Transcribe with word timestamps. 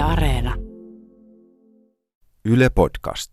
Yle 0.00 0.08
Areena. 0.08 0.54
Yle 2.44 2.70
Podcast. 2.70 3.30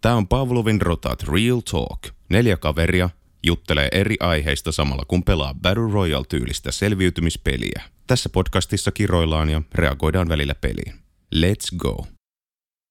Tämä 0.00 0.14
on 0.14 0.28
Pavlovin 0.28 0.80
Rotat 0.80 1.22
Real 1.22 1.60
Talk. 1.60 2.00
Neljä 2.28 2.56
kaveria 2.56 3.10
juttelee 3.46 3.88
eri 3.92 4.16
aiheista 4.20 4.72
samalla 4.72 5.02
kun 5.08 5.24
pelaa 5.24 5.54
Battle 5.54 5.92
Royale-tyylistä 5.92 6.70
selviytymispeliä. 6.70 7.82
Tässä 8.06 8.28
podcastissa 8.28 8.92
kiroillaan 8.92 9.50
ja 9.50 9.62
reagoidaan 9.74 10.28
välillä 10.28 10.54
peliin. 10.54 10.94
Let's 11.34 11.76
go! 11.76 12.17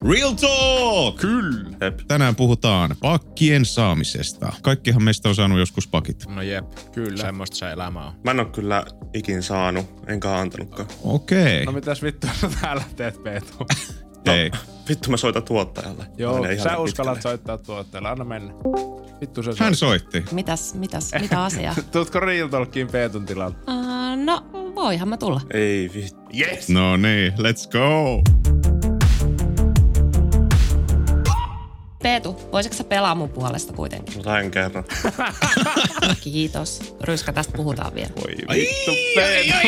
Real 0.05 0.33
Talk! 0.33 1.15
Kyllä. 1.15 1.91
Tänään 2.07 2.35
puhutaan 2.35 2.95
pakkien 3.01 3.65
saamisesta. 3.65 4.53
Kaikkihan 4.61 5.03
meistä 5.03 5.29
on 5.29 5.35
saanut 5.35 5.59
joskus 5.59 5.87
pakit. 5.87 6.25
No 6.35 6.41
jep, 6.41 6.65
kyllä. 6.91 7.17
Semmoista 7.21 7.57
se 7.57 7.71
elämä 7.71 8.05
on. 8.05 8.13
Mä 8.23 8.31
en 8.31 8.39
oo 8.39 8.45
kyllä 8.45 8.85
ikin 9.13 9.43
saanut, 9.43 9.85
enkä 10.07 10.37
antanutkaan. 10.39 10.87
Okei. 11.03 11.65
No 11.65 11.71
mitäs 11.71 12.03
vittu 12.03 12.27
sä 12.41 12.49
täällä 12.61 12.83
teet, 12.95 13.23
Peetu? 13.23 13.47
Ei. 14.25 14.51
Vittu 14.89 15.09
mä 15.11 15.17
soitan 15.17 15.43
tuottajalle. 15.43 16.05
Joo, 16.17 16.43
sä 16.63 16.77
uskallat 16.77 16.85
pitkälle. 16.87 17.21
soittaa 17.21 17.57
tuotteelle, 17.57 18.09
anna 18.09 18.23
mennä. 18.25 18.53
Vittu 19.21 19.43
se 19.43 19.49
Hän 19.59 19.75
soittaa. 19.75 20.09
soitti. 20.11 20.35
Mitäs, 20.35 20.73
mitäs, 20.73 21.11
mitä 21.21 21.43
asiaa? 21.43 21.75
Tuutko 21.91 22.19
Real 22.19 22.47
Talkiin 22.47 22.87
Peetun 22.87 23.25
tilalle? 23.25 23.55
Uh, 23.67 24.25
no, 24.25 24.45
voihan 24.75 25.07
mä 25.07 25.17
tulla. 25.17 25.41
Ei 25.53 25.91
vittu. 25.93 26.19
Yes! 26.39 26.69
No 26.69 26.97
niin, 26.97 27.33
let's 27.33 27.69
go. 27.71 28.21
Peetu, 32.07 32.35
voisitko 32.51 32.77
sä 32.77 32.83
pelaa 32.83 33.15
mun 33.15 33.29
puolesta 33.29 33.73
kuitenkin? 33.73 34.17
No 34.17 34.23
tän 34.23 34.51
kerran. 34.51 34.83
Kiitos. 36.23 36.95
Ryskä, 37.03 37.33
tästä 37.33 37.57
puhutaan 37.57 37.93
vielä. 37.95 38.09
Voi 38.15 38.35
Vittu 38.55 38.91
Peetu! 39.15 39.67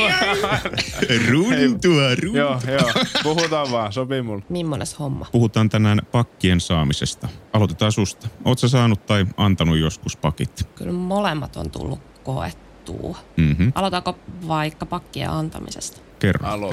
Runtua, 1.31 2.16
runtua. 2.21 2.39
joo, 2.39 2.59
joo. 2.67 3.03
Puhutaan 3.23 3.71
vaan, 3.71 3.94
sopii 3.94 4.21
mulle. 4.21 4.44
Mimmones 4.49 4.99
homma? 4.99 5.25
Puhutaan 5.31 5.70
tänään 5.70 6.02
pakkien 6.11 6.59
saamisesta. 6.59 7.27
Aloitetaan 7.53 7.91
susta. 7.91 8.27
Oot 8.45 8.59
sä 8.59 8.67
saanut 8.67 9.05
tai 9.05 9.25
antanut 9.38 9.77
joskus 9.77 10.17
pakit? 10.17 10.67
Kyllä 10.75 10.94
molemmat 10.94 11.55
on 11.55 11.71
tullut 11.71 11.99
koettua. 12.23 13.17
Mhm. 13.38 13.69
Aloitaanko 13.75 14.19
vaikka 14.47 14.86
pakkien 14.86 15.30
antamisesta? 15.30 16.02
Kerro. 16.19 16.49
Alo. 16.49 16.69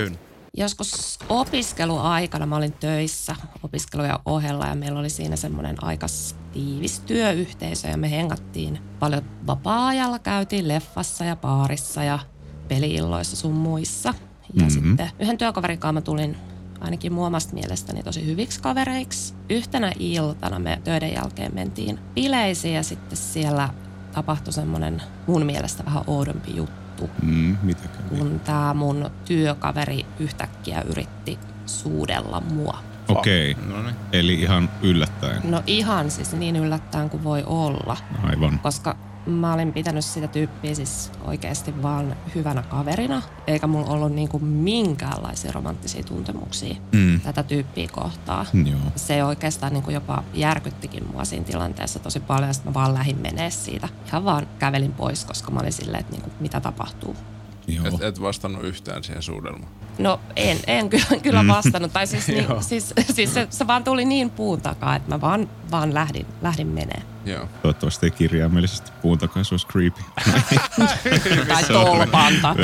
Joskus 0.57 1.19
opiskeluaikana 1.29 2.47
mä 2.47 2.57
olin 2.57 2.73
töissä 2.73 3.37
opiskelujen 3.63 4.19
ohella 4.25 4.67
ja 4.67 4.75
meillä 4.75 4.99
oli 5.01 5.11
siinä 5.11 5.37
semmoinen 5.37 5.85
aika 5.85 6.07
tiivis 6.53 7.01
työyhteisö 7.01 7.89
ja 7.89 7.97
me 7.97 8.11
hengattiin 8.11 8.79
paljon 8.99 9.23
vapaa-ajalla, 9.47 10.19
käytiin 10.19 10.69
leffassa 10.69 11.25
ja 11.25 11.37
baarissa 11.37 12.05
ja 12.05 12.19
peliilloissa 12.69 13.37
sun 13.37 13.53
muissa. 13.53 14.15
Ja 14.55 14.63
Mhm. 14.63 14.71
sitten 14.71 15.11
yhden 15.19 15.39
työkaverin 15.39 15.79
kanssa 15.79 15.93
mä 15.93 16.01
tulin 16.01 16.37
ainakin 16.81 17.13
mun 17.13 17.27
omasta 17.27 17.55
mielestäni 17.55 18.03
tosi 18.03 18.27
hyviksi 18.27 18.61
kavereiksi. 18.63 19.35
Yhtenä 19.51 19.93
iltana 19.99 20.59
me 20.59 20.81
töiden 20.85 21.13
jälkeen 21.15 21.55
mentiin 21.55 21.99
bileisiin 22.15 22.75
ja 22.75 22.83
sitten 22.83 23.17
siellä 23.19 23.69
tapahtui 24.13 24.53
semmoinen 24.53 25.03
mun 25.27 25.47
mielestä 25.47 25.85
vähän 25.85 26.05
oudompi 26.07 26.57
juttu 26.57 26.86
Mm, 27.23 27.57
mitä 27.63 27.89
kävi? 27.89 28.19
kun 28.19 28.41
tämä 28.41 28.75
mun 28.75 29.11
työkaveri 29.25 30.07
yhtäkkiä 30.19 30.83
yritti 30.83 31.39
suudella 31.67 32.41
mua. 32.41 32.79
Okei. 33.09 33.57
No 33.69 33.83
niin. 33.83 33.95
Eli 34.13 34.35
ihan 34.35 34.69
yllättäen. 34.83 35.51
No 35.51 35.63
ihan 35.67 36.11
siis 36.11 36.33
niin 36.33 36.57
yllättäen 36.57 37.11
kuin 37.11 37.25
voi 37.25 37.43
olla, 37.47 37.97
Aivan. 38.23 38.59
koska 38.63 38.97
mä 39.27 39.53
olin 39.55 39.73
pitänyt 39.73 40.05
sitä 40.05 40.29
tyyppiä 40.29 40.75
siis 40.75 41.13
oikeasti 41.25 41.83
vaan 41.83 42.17
hyvänä 42.35 42.63
kaverina, 42.63 43.23
eikä 43.47 43.67
mulla 43.67 43.87
ollut 43.87 44.13
niinku 44.13 44.39
minkäänlaisia 44.39 45.53
romanttisia 45.53 46.03
tuntemuksia 46.03 46.75
Mm. 46.93 47.21
tätä 47.21 47.43
tyyppiä 47.43 47.89
kohtaan. 47.93 48.47
Joo. 48.65 48.79
Se 48.97 49.25
oikeastaan 49.25 49.73
niinku 49.73 49.91
jopa 49.91 50.23
järkyttikin 50.35 51.07
mua 51.13 51.25
siinä 51.25 51.45
tilanteessa 51.45 51.99
tosi 51.99 52.21
paljon, 52.21 52.55
sitten 52.55 52.71
mä 52.71 52.75
vaan 52.75 52.95
lähdin 52.95 53.19
menee 53.21 53.51
siitä. 53.51 53.89
Ihan 54.07 54.25
vaan 54.25 54.47
kävelin 54.59 54.93
pois, 54.93 55.25
koska 55.25 55.51
mä 55.51 55.61
olin 55.61 55.73
silleen, 55.73 56.01
että 56.01 56.13
niinku, 56.13 56.31
mitä 56.41 56.61
tapahtuu. 56.61 57.17
Joo. 57.69 57.87
Et, 57.87 58.03
et 58.03 58.21
vastannut 58.23 58.65
yhtään 58.65 59.05
siihen 59.05 59.23
suudelmaan. 59.23 59.73
No 59.99 60.21
en, 60.37 60.59
en 60.67 60.89
kyllä, 60.91 61.21
kyllä 61.23 61.43
Mm. 61.43 61.49
vastannut. 61.49 61.93
Tai 61.93 62.07
siis, 62.07 62.29
niin, 62.29 62.47
siis, 62.61 62.95
siis 63.13 63.35
se, 63.35 63.47
se, 63.51 63.67
vaan 63.67 63.85
tuli 63.85 64.05
niin 64.05 64.31
puun 64.31 64.61
takaa, 64.61 64.97
että 64.97 65.09
mä 65.15 65.21
vaan, 65.21 65.49
vaan 65.71 65.95
lähdin, 65.95 66.27
lähdin 66.43 66.67
menee. 66.67 67.03
Joo. 67.27 67.49
Toivottavasti 67.63 68.07
ei 68.07 68.11
kirjaimellisesti 68.11 68.91
puun 69.03 69.19
takaa, 69.19 69.45
se 69.45 69.55
olisi 69.55 69.67
creepy. 69.67 70.01
Tai 71.49 71.63
tolpan. 71.65 72.35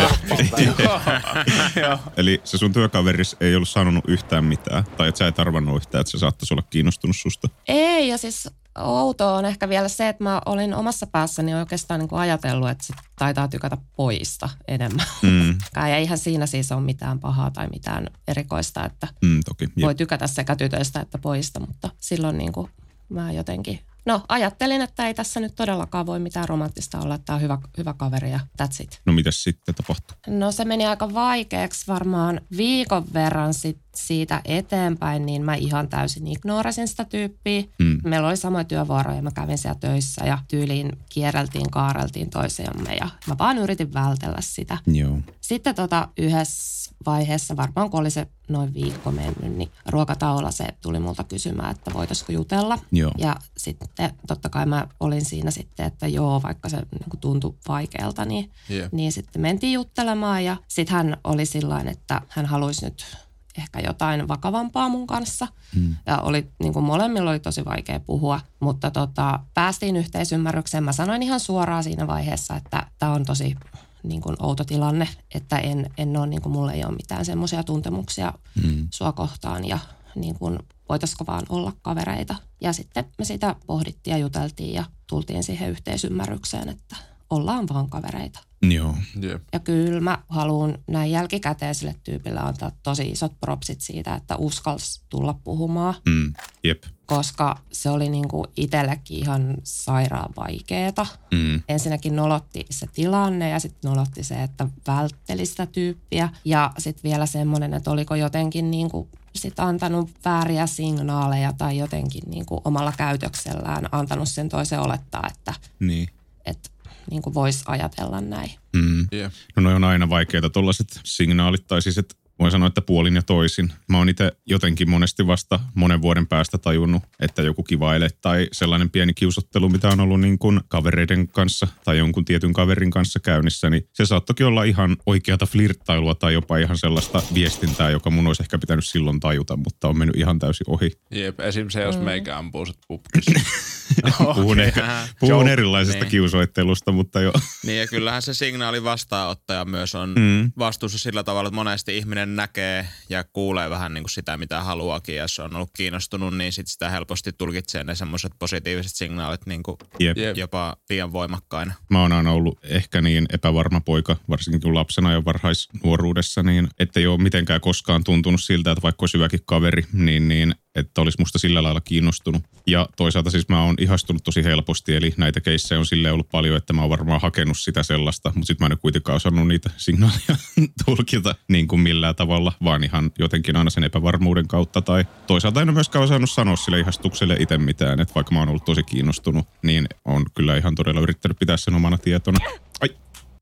Eli 2.16 2.40
se 2.44 2.58
sun 2.58 2.72
työkaveris 2.72 3.36
ei 3.40 3.56
ollut 3.56 3.68
sanonut 3.68 4.04
yhtään 4.08 4.44
mitään, 4.44 4.84
tai 4.84 5.08
että 5.08 5.18
sä 5.18 5.26
et 5.26 5.38
arvannut 5.38 5.76
yhtään, 5.76 6.00
että 6.00 6.10
se 6.10 6.18
saattaisi 6.18 6.54
olla 6.54 6.62
kiinnostunut 6.70 7.16
susta. 7.16 7.48
Ei, 7.68 8.08
ja 8.08 8.18
siis 8.18 8.48
outoa 8.78 9.32
on 9.36 9.44
ehkä 9.44 9.68
vielä 9.68 9.88
se, 9.88 10.08
että 10.08 10.24
mä 10.24 10.40
olin 10.46 10.74
omassa 10.74 11.06
päässäni 11.06 11.54
oikeastaan 11.54 12.00
niin 12.00 12.08
kuin 12.08 12.20
ajatellut, 12.20 12.70
että 12.70 12.84
se 12.86 12.94
taitaa 13.18 13.48
tykätä 13.48 13.76
poista 13.96 14.48
enemmän. 14.68 15.06
Mm, 15.22 15.58
Ja 15.76 15.96
eihän 15.96 16.18
siinä 16.18 16.46
siis 16.46 16.72
ole 16.72 16.80
mitään 16.80 17.20
pahaa 17.20 17.50
tai 17.50 17.68
mitään 17.68 18.06
erikoista, 18.28 18.84
että 18.84 19.08
mm, 19.22 19.40
toki. 19.48 19.64
Jep. 19.64 19.86
voi 19.86 19.94
tykätä 19.94 20.26
sekä 20.26 20.56
tytöistä 20.56 21.00
että 21.00 21.18
poista, 21.18 21.60
mutta 21.60 21.90
silloin 21.98 22.38
niin 22.38 22.52
kuin 22.52 22.70
mä 23.08 23.32
jotenkin... 23.32 23.80
No, 24.06 24.22
ajattelin, 24.28 24.82
että 24.82 25.06
ei 25.06 25.14
tässä 25.14 25.40
nyt 25.40 25.54
todellakaan 25.54 26.06
voi 26.06 26.18
mitään 26.18 26.48
romanttista 26.48 27.00
olla, 27.00 27.14
että 27.14 27.24
tämä 27.24 27.34
on 27.34 27.42
hyvä, 27.42 27.58
hyvä 27.78 27.94
kaveri 27.94 28.30
ja 28.30 28.40
that's 28.62 28.82
it. 28.82 29.00
No 29.06 29.12
mitäs 29.12 29.42
sitten 29.42 29.74
tapahtui? 29.74 30.16
No 30.26 30.52
se 30.52 30.64
meni 30.64 30.86
aika 30.86 31.14
vaikeaksi 31.14 31.86
varmaan 31.86 32.40
viikon 32.56 33.04
verran 33.12 33.54
sit 33.54 33.81
siitä 33.94 34.40
eteenpäin, 34.44 35.26
niin 35.26 35.44
mä 35.44 35.54
ihan 35.54 35.88
täysin 35.88 36.26
ignorasin 36.26 36.88
sitä 36.88 37.04
tyyppiä. 37.04 37.62
Mm. 37.78 37.98
Meillä 38.04 38.28
oli 38.28 38.36
samoja 38.36 38.64
työvuoroja, 38.64 39.22
mä 39.22 39.30
kävin 39.30 39.58
siellä 39.58 39.78
töissä 39.80 40.26
ja 40.26 40.38
tyyliin 40.48 40.92
kierreltiin, 41.08 41.70
kaareltiin 41.70 42.30
toisiamme 42.30 42.94
ja 42.94 43.08
mä 43.26 43.38
vaan 43.38 43.58
yritin 43.58 43.94
vältellä 43.94 44.38
sitä. 44.40 44.78
Joo. 44.86 45.18
Sitten 45.40 45.74
tota 45.74 46.08
yhdessä 46.16 46.92
vaiheessa, 47.06 47.56
varmaan 47.56 47.90
kun 47.90 48.00
oli 48.00 48.10
se 48.10 48.26
noin 48.48 48.74
viikko 48.74 49.10
mennyt, 49.10 49.56
niin 49.56 49.70
ruokataolla 49.88 50.50
se 50.50 50.66
tuli 50.82 51.00
multa 51.00 51.24
kysymään, 51.24 51.70
että 51.70 51.92
voitaisiko 51.94 52.32
jutella. 52.32 52.78
Joo. 52.92 53.12
Ja 53.18 53.36
sitten 53.56 53.88
totta 54.26 54.48
kai 54.48 54.66
mä 54.66 54.86
olin 55.00 55.24
siinä 55.24 55.50
sitten, 55.50 55.86
että 55.86 56.06
joo, 56.06 56.42
vaikka 56.42 56.68
se 56.68 56.76
niin 56.76 57.20
tuntui 57.20 57.54
vaikealta, 57.68 58.24
niin, 58.24 58.50
Jep. 58.68 58.92
niin 58.92 59.12
sitten 59.12 59.42
mentiin 59.42 59.72
juttelemaan. 59.72 60.44
Ja 60.44 60.56
sitten 60.68 60.96
hän 60.96 61.16
oli 61.24 61.46
sillain, 61.46 61.88
että 61.88 62.20
hän 62.28 62.46
haluaisi 62.46 62.84
nyt 62.84 63.16
ehkä 63.58 63.80
jotain 63.80 64.28
vakavampaa 64.28 64.88
mun 64.88 65.06
kanssa. 65.06 65.48
Mm. 65.76 65.96
Ja 66.06 66.18
oli, 66.18 66.52
niin 66.58 66.72
kuin 66.72 66.84
molemmilla 66.84 67.30
oli 67.30 67.40
tosi 67.40 67.64
vaikea 67.64 68.00
puhua, 68.00 68.40
mutta 68.60 68.90
tota, 68.90 69.40
päästiin 69.54 69.96
yhteisymmärrykseen. 69.96 70.84
Mä 70.84 70.92
sanoin 70.92 71.22
ihan 71.22 71.40
suoraan 71.40 71.84
siinä 71.84 72.06
vaiheessa, 72.06 72.56
että 72.56 72.86
tämä 72.98 73.12
on 73.12 73.24
tosi 73.24 73.56
niin 74.02 74.20
kuin 74.20 74.36
outo 74.38 74.64
tilanne, 74.64 75.08
että 75.34 75.58
en, 75.58 75.90
en 75.98 76.16
ole, 76.16 76.26
niin 76.26 76.42
kuin, 76.42 76.52
mulla 76.52 76.72
ei 76.72 76.84
ole 76.84 76.96
mitään 76.96 77.24
semmoisia 77.24 77.62
tuntemuksia 77.64 78.32
Mm. 78.64 78.88
sua 78.90 79.12
kohtaan 79.12 79.64
ja 79.64 79.78
niin 80.14 80.34
kuin, 80.38 80.58
voitaisiko 80.88 81.26
vaan 81.26 81.42
olla 81.48 81.72
kavereita. 81.82 82.34
Ja 82.60 82.72
sitten 82.72 83.04
me 83.18 83.24
sitä 83.24 83.56
pohdittiin 83.66 84.12
ja 84.12 84.18
juteltiin 84.18 84.74
ja 84.74 84.84
tultiin 85.06 85.42
siihen 85.42 85.70
yhteisymmärrykseen, 85.70 86.68
että 86.68 86.96
ollaan 87.32 87.68
vaan 87.68 87.90
kavereita. 87.90 88.38
Joo. 88.70 88.94
Jep. 89.22 89.42
Ja 89.52 89.58
kyllä 89.58 90.00
mä 90.00 90.18
haluan 90.28 90.78
näin 90.86 91.10
jälkikäteen 91.10 91.74
sille 91.74 91.94
tyypille 92.04 92.40
antaa 92.40 92.70
tosi 92.82 93.08
isot 93.08 93.32
propsit 93.40 93.80
siitä, 93.80 94.14
että 94.14 94.36
uskalsi 94.36 95.00
tulla 95.08 95.34
puhumaan, 95.44 95.94
Mm. 96.08 96.32
Jep. 96.64 96.82
koska 97.06 97.58
se 97.72 97.90
oli 97.90 98.08
niinku 98.08 98.46
itsellekin 98.56 99.18
ihan 99.18 99.54
sairaan 99.64 100.30
vaikeeta. 100.36 101.06
Mm. 101.32 101.62
Ensinnäkin 101.68 102.16
nolotti 102.16 102.66
se 102.70 102.86
tilanne 102.92 103.48
ja 103.48 103.60
sitten 103.60 103.88
nolotti 103.90 104.24
se, 104.24 104.42
että 104.42 104.66
vältteli 104.86 105.46
sitä 105.46 105.66
tyyppiä. 105.66 106.28
Ja 106.44 106.72
sitten 106.78 107.10
vielä 107.10 107.26
semmoinen, 107.26 107.74
että 107.74 107.90
oliko 107.90 108.14
jotenkin 108.14 108.70
niinku 108.70 109.08
sit 109.34 109.60
antanut 109.60 110.10
vääriä 110.24 110.66
signaaleja 110.66 111.52
tai 111.52 111.78
jotenkin 111.78 112.22
niinku 112.26 112.60
omalla 112.64 112.92
käytöksellään 112.96 113.88
antanut 113.92 114.28
sen 114.28 114.48
toisen 114.48 114.80
olettaa, 114.80 115.26
että 115.30 115.54
Niin. 115.80 116.08
et, 116.46 116.72
niinku 117.10 117.34
voisi 117.34 117.64
ajatella 117.66 118.20
näin. 118.20 118.50
Mm. 118.76 119.06
Jep. 119.12 119.32
No 119.56 119.62
noi 119.62 119.74
on 119.74 119.84
aina 119.84 120.08
vaikeita 120.08 120.50
tollaset 120.50 121.00
signaalit, 121.04 121.66
tai 121.66 121.82
siis 121.82 121.98
että 121.98 122.14
voin 122.42 122.52
sanoa, 122.52 122.66
että 122.66 122.82
puolin 122.82 123.14
ja 123.14 123.22
toisin. 123.22 123.72
Mä 123.88 123.98
oon 123.98 124.08
itse 124.08 124.32
jotenkin 124.46 124.90
monesti 124.90 125.26
vasta 125.26 125.60
monen 125.74 126.02
vuoden 126.02 126.26
päästä 126.26 126.58
tajunnut, 126.58 127.02
että 127.20 127.42
joku 127.42 127.62
kivaile 127.62 128.08
tai 128.20 128.48
sellainen 128.52 128.90
pieni 128.90 129.14
kiusottelu, 129.14 129.68
mitä 129.68 129.88
on 129.88 130.00
ollut 130.00 130.20
niin 130.20 130.38
kuin 130.38 130.60
kavereiden 130.68 131.28
kanssa 131.28 131.68
tai 131.84 131.98
jonkun 131.98 132.24
tietyn 132.24 132.52
kaverin 132.52 132.90
kanssa 132.90 133.20
käynnissä, 133.20 133.70
niin 133.70 133.88
se 133.92 134.06
saattokin 134.06 134.46
olla 134.46 134.64
ihan 134.64 134.96
oikeata 135.06 135.46
flirttailua 135.46 136.14
tai 136.14 136.32
jopa 136.32 136.56
ihan 136.56 136.78
sellaista 136.78 137.22
viestintää, 137.34 137.90
joka 137.90 138.10
mun 138.10 138.26
olisi 138.26 138.42
ehkä 138.42 138.58
pitänyt 138.58 138.86
silloin 138.86 139.20
tajuta, 139.20 139.56
mutta 139.56 139.88
on 139.88 139.98
mennyt 139.98 140.16
ihan 140.16 140.38
täysin 140.38 140.70
ohi. 140.70 140.90
Jep. 141.10 141.40
Esim. 141.40 141.68
se, 141.68 141.82
jos 141.82 141.98
meikä 141.98 142.38
ampuu 142.38 142.66
sut 142.66 142.78
pupkissa. 142.88 143.40
puhun, 144.34 144.52
Okei. 144.52 144.64
ehkä, 144.66 145.08
puhun 145.20 145.38
Joke. 145.40 145.52
erilaisesta 145.52 146.00
Niin. 146.00 146.10
kiusoittelusta, 146.10 146.92
mutta 146.92 147.20
jo. 147.20 147.32
Niin 147.66 147.78
ja 147.80 147.86
kyllähän 147.86 148.22
se 148.22 148.34
signaali 148.34 148.84
vastaanottaja 148.84 149.64
myös 149.64 149.94
on 149.94 150.14
Mm. 150.18 150.52
vastuussa 150.58 150.98
sillä 150.98 151.24
tavalla, 151.24 151.48
että 151.48 151.54
monesti 151.54 151.98
ihminen 151.98 152.36
näkee 152.36 152.88
ja 153.08 153.24
kuulee 153.24 153.70
vähän 153.70 153.94
niin 153.94 154.04
kuin 154.04 154.10
sitä, 154.10 154.36
mitä 154.36 154.60
haluakin. 154.62 155.14
Ja 155.16 155.22
jos 155.22 155.38
on 155.38 155.56
ollut 155.56 155.70
kiinnostunut, 155.76 156.36
niin 156.36 156.52
sit 156.52 156.66
sitä 156.68 156.90
helposti 156.90 157.32
tulkitsee 157.32 157.84
ne 157.84 157.94
semmoiset 157.94 158.32
positiiviset 158.38 158.92
signaalit 158.94 159.46
niin 159.46 159.62
kuin 159.62 159.76
Jep. 160.00 160.16
Jep. 160.16 160.36
jopa 160.36 160.76
liian 160.90 161.12
voimakkaina. 161.12 161.72
Mä 161.90 162.00
oon 162.02 162.12
aina 162.12 162.32
ollut 162.32 162.58
ehkä 162.62 163.00
niin 163.00 163.26
epävarma 163.32 163.80
poika, 163.80 164.16
varsinkin 164.28 164.60
kun 164.60 164.74
lapsena 164.74 165.12
jo 165.12 165.24
varhaisnuoruudessa, 165.24 166.42
niin 166.42 166.68
ettei 166.78 167.06
ole 167.06 167.22
mitenkään 167.22 167.60
koskaan 167.60 168.04
tuntunut 168.04 168.42
siltä, 168.42 168.70
että 168.72 168.82
vaikka 168.82 169.02
olisi 169.02 169.14
hyväkin 169.18 169.40
kaveri, 169.46 169.84
niin, 169.92 170.28
niin 170.28 170.54
että 170.74 171.00
olisi 171.00 171.18
musta 171.20 171.38
sillä 171.38 171.62
lailla 171.62 171.80
kiinnostunut. 171.80 172.42
Ja 172.66 172.88
toisaalta 172.96 173.30
siis 173.30 173.48
mä 173.48 173.64
oon 173.64 173.74
ihastunut 173.78 174.24
tosi 174.24 174.44
helposti, 174.44 174.94
eli 174.94 175.14
näitä 175.16 175.40
keissejä 175.40 175.78
on 175.78 175.86
silleen 175.86 176.14
ollut 176.14 176.28
paljon, 176.30 176.56
että 176.56 176.72
mä 176.72 176.80
oon 176.80 176.90
varmaan 176.90 177.20
hakenut 177.20 177.58
sitä 177.58 177.82
sellaista, 177.82 178.32
mutta 178.34 178.46
sitten 178.46 178.64
mä 178.64 178.66
en 178.66 178.72
ole 178.72 178.78
kuitenkaan 178.82 179.16
osannut 179.16 179.48
niitä 179.48 179.70
signaaleja 179.76 180.36
tulkita 180.84 181.34
niin 181.48 181.68
kuin 181.68 181.80
millään 181.80 182.16
tavalla, 182.16 182.52
vaan 182.64 182.84
ihan 182.84 183.10
jotenkin 183.18 183.56
aina 183.56 183.70
sen 183.70 183.84
epävarmuuden 183.84 184.48
kautta. 184.48 184.82
Tai 184.82 185.04
toisaalta 185.26 185.62
en 185.62 185.68
ole 185.68 185.74
myöskään 185.74 186.04
osannut 186.04 186.30
sanoa 186.30 186.56
sille 186.56 186.80
ihastukselle 186.80 187.36
itse 187.38 187.58
mitään, 187.58 188.00
että 188.00 188.14
vaikka 188.14 188.34
mä 188.34 188.40
oon 188.40 188.48
ollut 188.48 188.64
tosi 188.64 188.82
kiinnostunut, 188.82 189.48
niin 189.62 189.88
on 190.04 190.24
kyllä 190.34 190.56
ihan 190.56 190.74
todella 190.74 191.00
yrittänyt 191.00 191.38
pitää 191.38 191.56
sen 191.56 191.74
omana 191.74 191.98
tietona. 191.98 192.38
Ai, 192.80 192.88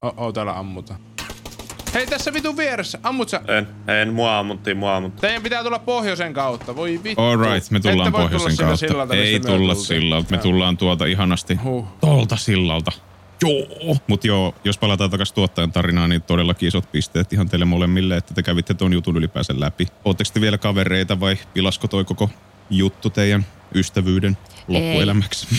O, 0.02 0.26
o 0.26 0.32
täällä 0.32 0.58
ammuta. 0.58 0.94
Hei, 1.94 2.06
tässä 2.06 2.32
vitun 2.32 2.56
vieressä. 2.56 2.98
Ammut 3.02 3.28
sä? 3.28 3.40
En, 3.48 3.68
en 4.00 4.12
mua 4.14 4.38
ammuttiin, 4.38 4.76
mua 4.76 4.96
ammuttiin. 4.96 5.20
Teidän 5.20 5.42
pitää 5.42 5.62
tulla 5.64 5.78
pohjoisen 5.78 6.32
kautta. 6.32 6.76
Voi 6.76 7.00
vittu. 7.04 7.22
all 7.22 7.36
right, 7.36 7.70
me 7.70 7.80
tullaan 7.80 8.08
Ette 8.08 8.18
pohjoisen 8.20 8.56
tulla 8.56 8.68
kautta. 8.68 8.76
sillalta, 8.76 9.14
Ei 9.14 9.40
tulla 9.40 9.74
tultiin. 9.74 9.86
sillalta, 10.00 10.30
me 10.30 10.38
tullaan 10.38 10.76
tuolta 10.76 11.04
ihanasti 11.04 11.54
Huh. 11.54 11.86
tolta 12.00 12.36
sillalta. 12.36 12.92
Joo. 13.42 13.96
Mut 14.06 14.24
joo, 14.24 14.54
jos 14.64 14.78
palataan 14.78 15.10
takaisin 15.10 15.34
tuottajan 15.34 15.72
tarinaan, 15.72 16.10
niin 16.10 16.22
todellakin 16.22 16.68
isot 16.68 16.92
pisteet 16.92 17.32
ihan 17.32 17.48
teille 17.48 17.64
molemmille, 17.64 18.16
että 18.16 18.34
te 18.34 18.42
kävitte 18.42 18.74
ton 18.74 18.92
jutun 18.92 19.16
ylipäänsä 19.16 19.54
läpi. 19.56 19.86
Ootteko 20.04 20.30
te 20.34 20.40
vielä 20.40 20.58
kavereita 20.58 21.20
vai 21.20 21.36
pilasko 21.54 21.88
toi 21.88 22.04
koko 22.04 22.30
juttu 22.70 23.10
teidän 23.10 23.46
ystävyyden 23.74 24.36
loppuelämäksi? 24.68 25.46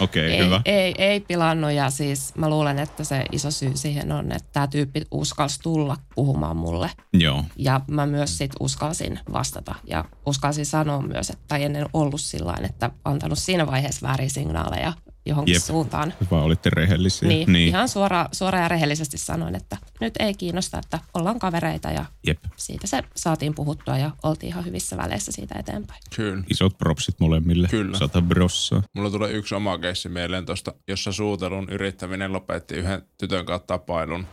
Okei, 0.00 0.26
okay, 0.26 0.38
ei, 0.38 0.44
hyvä. 0.44 0.60
ei, 0.64 0.94
ei 0.98 1.20
pilannut 1.20 1.72
ja 1.72 1.90
siis 1.90 2.34
mä 2.34 2.48
luulen, 2.48 2.78
että 2.78 3.04
se 3.04 3.24
iso 3.32 3.50
syy 3.50 3.72
siihen 3.74 4.12
on, 4.12 4.32
että 4.32 4.48
tämä 4.52 4.66
tyyppi 4.66 5.02
uskalsi 5.10 5.60
tulla 5.62 5.96
puhumaan 6.14 6.56
mulle. 6.56 6.90
Joo. 7.12 7.44
Ja 7.56 7.80
mä 7.90 8.06
myös 8.06 8.38
sit 8.38 8.52
uskalsin 8.60 9.18
vastata 9.32 9.74
ja 9.84 10.04
uskalsin 10.26 10.66
sanoa 10.66 11.02
myös, 11.02 11.30
että 11.30 11.56
ennen 11.56 11.86
ollut 11.92 12.20
sillä 12.20 12.54
että 12.62 12.90
antanut 13.04 13.38
siinä 13.38 13.66
vaiheessa 13.66 14.06
väärin 14.08 14.30
signaaleja 14.30 14.92
johonkin 15.26 15.52
Jep. 15.52 15.62
Suuntaan. 15.62 16.14
Vaan 16.30 16.44
olitte 16.44 16.70
rehellisiä. 16.70 17.28
Niin, 17.28 17.52
niin. 17.52 17.68
ihan 17.68 17.88
suora, 17.88 18.28
suora 18.32 18.58
ja 18.58 18.68
rehellisesti 18.68 19.18
sanoin, 19.18 19.54
että 19.54 19.76
nyt 20.00 20.14
ei 20.18 20.34
kiinnosta, 20.34 20.78
että 20.78 20.98
ollaan 21.14 21.38
kavereita 21.38 21.90
ja 21.90 22.04
Jep. 22.26 22.38
siitä 22.56 22.86
se 22.86 23.02
saatiin 23.16 23.54
puhuttua 23.54 23.98
ja 23.98 24.10
oltiin 24.22 24.48
ihan 24.48 24.64
hyvissä 24.64 24.96
väleissä 24.96 25.32
siitä 25.32 25.58
eteenpäin. 25.58 26.00
Kyllä. 26.16 26.44
Isot 26.50 26.78
propsit 26.78 27.20
molemmille. 27.20 27.68
Kyllä. 27.68 27.98
Sata 27.98 28.22
brossaa. 28.22 28.82
Mulla 28.96 29.10
tulee 29.10 29.32
yksi 29.32 29.54
oma 29.54 29.78
keissi 29.78 30.08
mieleen 30.08 30.46
tosta, 30.46 30.74
jossa 30.88 31.12
suutelun 31.12 31.68
yrittäminen 31.70 32.32
lopetti 32.32 32.74
yhden 32.74 33.02
tytön 33.18 33.46
kanssa 33.46 33.66
tapailun. 33.66 34.26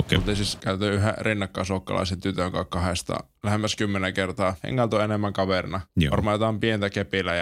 Okei. 0.00 0.18
Oltiin 0.18 0.36
siis 0.36 0.56
käyty 0.56 0.94
yhden 0.94 1.14
rinnakkaisuokkalaisen 1.18 2.20
tytön 2.20 2.52
kanssa 2.52 2.70
kahdesta 2.70 3.24
lähemmäs 3.42 3.76
kymmenen 3.76 4.14
kertaa. 4.14 4.56
Engaltu 4.64 4.98
enemmän 4.98 5.32
kaverina. 5.32 5.80
Joo. 5.96 6.10
Varmaan 6.10 6.34
jotain 6.34 6.60
pientä 6.60 6.90
kepilä 6.90 7.32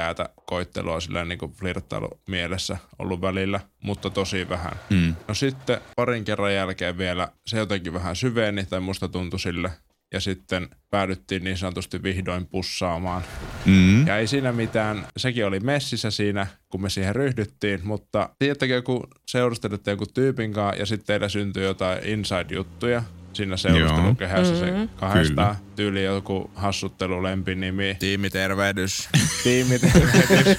koittelua 0.47 1.01
silleen 1.01 1.29
niin 1.29 1.39
kuin 1.39 1.53
flirttailu 1.53 2.21
mielessä 2.29 2.77
ollut 2.99 3.21
välillä, 3.21 3.61
mutta 3.83 4.11
tosi 4.11 4.49
vähän. 4.49 4.73
Mm. 4.91 5.15
No 5.29 5.35
sitten 5.35 5.81
parin 5.97 6.25
kerran 6.25 6.55
jälkeen 6.55 6.99
vielä 6.99 7.29
se 7.47 7.59
jotenkin 7.59 7.95
vähän 7.95 8.17
syveni 8.17 8.67
tai 8.67 8.81
musta 8.81 9.09
tuntui 9.09 9.41
sille. 9.41 9.71
Ja 10.13 10.21
sitten 10.21 10.69
päädyttiin 10.91 11.45
niin 11.45 11.59
sanotusti 11.59 12.03
vihdoin 12.03 12.47
pussaamaan. 12.47 13.23
Mm. 13.67 14.07
Ja 14.07 14.19
ei 14.19 14.27
siinä 14.27 14.53
mitään, 14.53 15.07
sekin 15.17 15.47
oli 15.47 15.61
messissä 15.61 16.11
siinä, 16.11 16.47
kun 16.69 16.83
me 16.83 16.91
siihen 16.91 17.17
ryhdyttiin, 17.17 17.81
mutta 17.85 18.29
tiedättekö, 18.39 18.83
kun 18.83 19.09
seurustelette 19.27 19.91
jonkun 19.91 20.15
tyypin 20.15 20.53
kanssa 20.53 20.81
ja 20.81 20.87
sitten 20.87 21.07
teillä 21.07 21.29
syntyy 21.29 21.65
jotain 21.65 21.99
inside-juttuja 22.05 23.03
siinä 23.33 23.57
seurustelukehässä, 23.57 24.59
se 24.59 24.73
kahdesta 24.97 25.57
tyyli 25.77 26.05
joku 26.05 26.51
hassuttelu, 26.55 27.23
lempinimi, 27.23 27.97
Tiimitervehdys. 27.99 29.09
tiimitervehdys, 29.45 30.57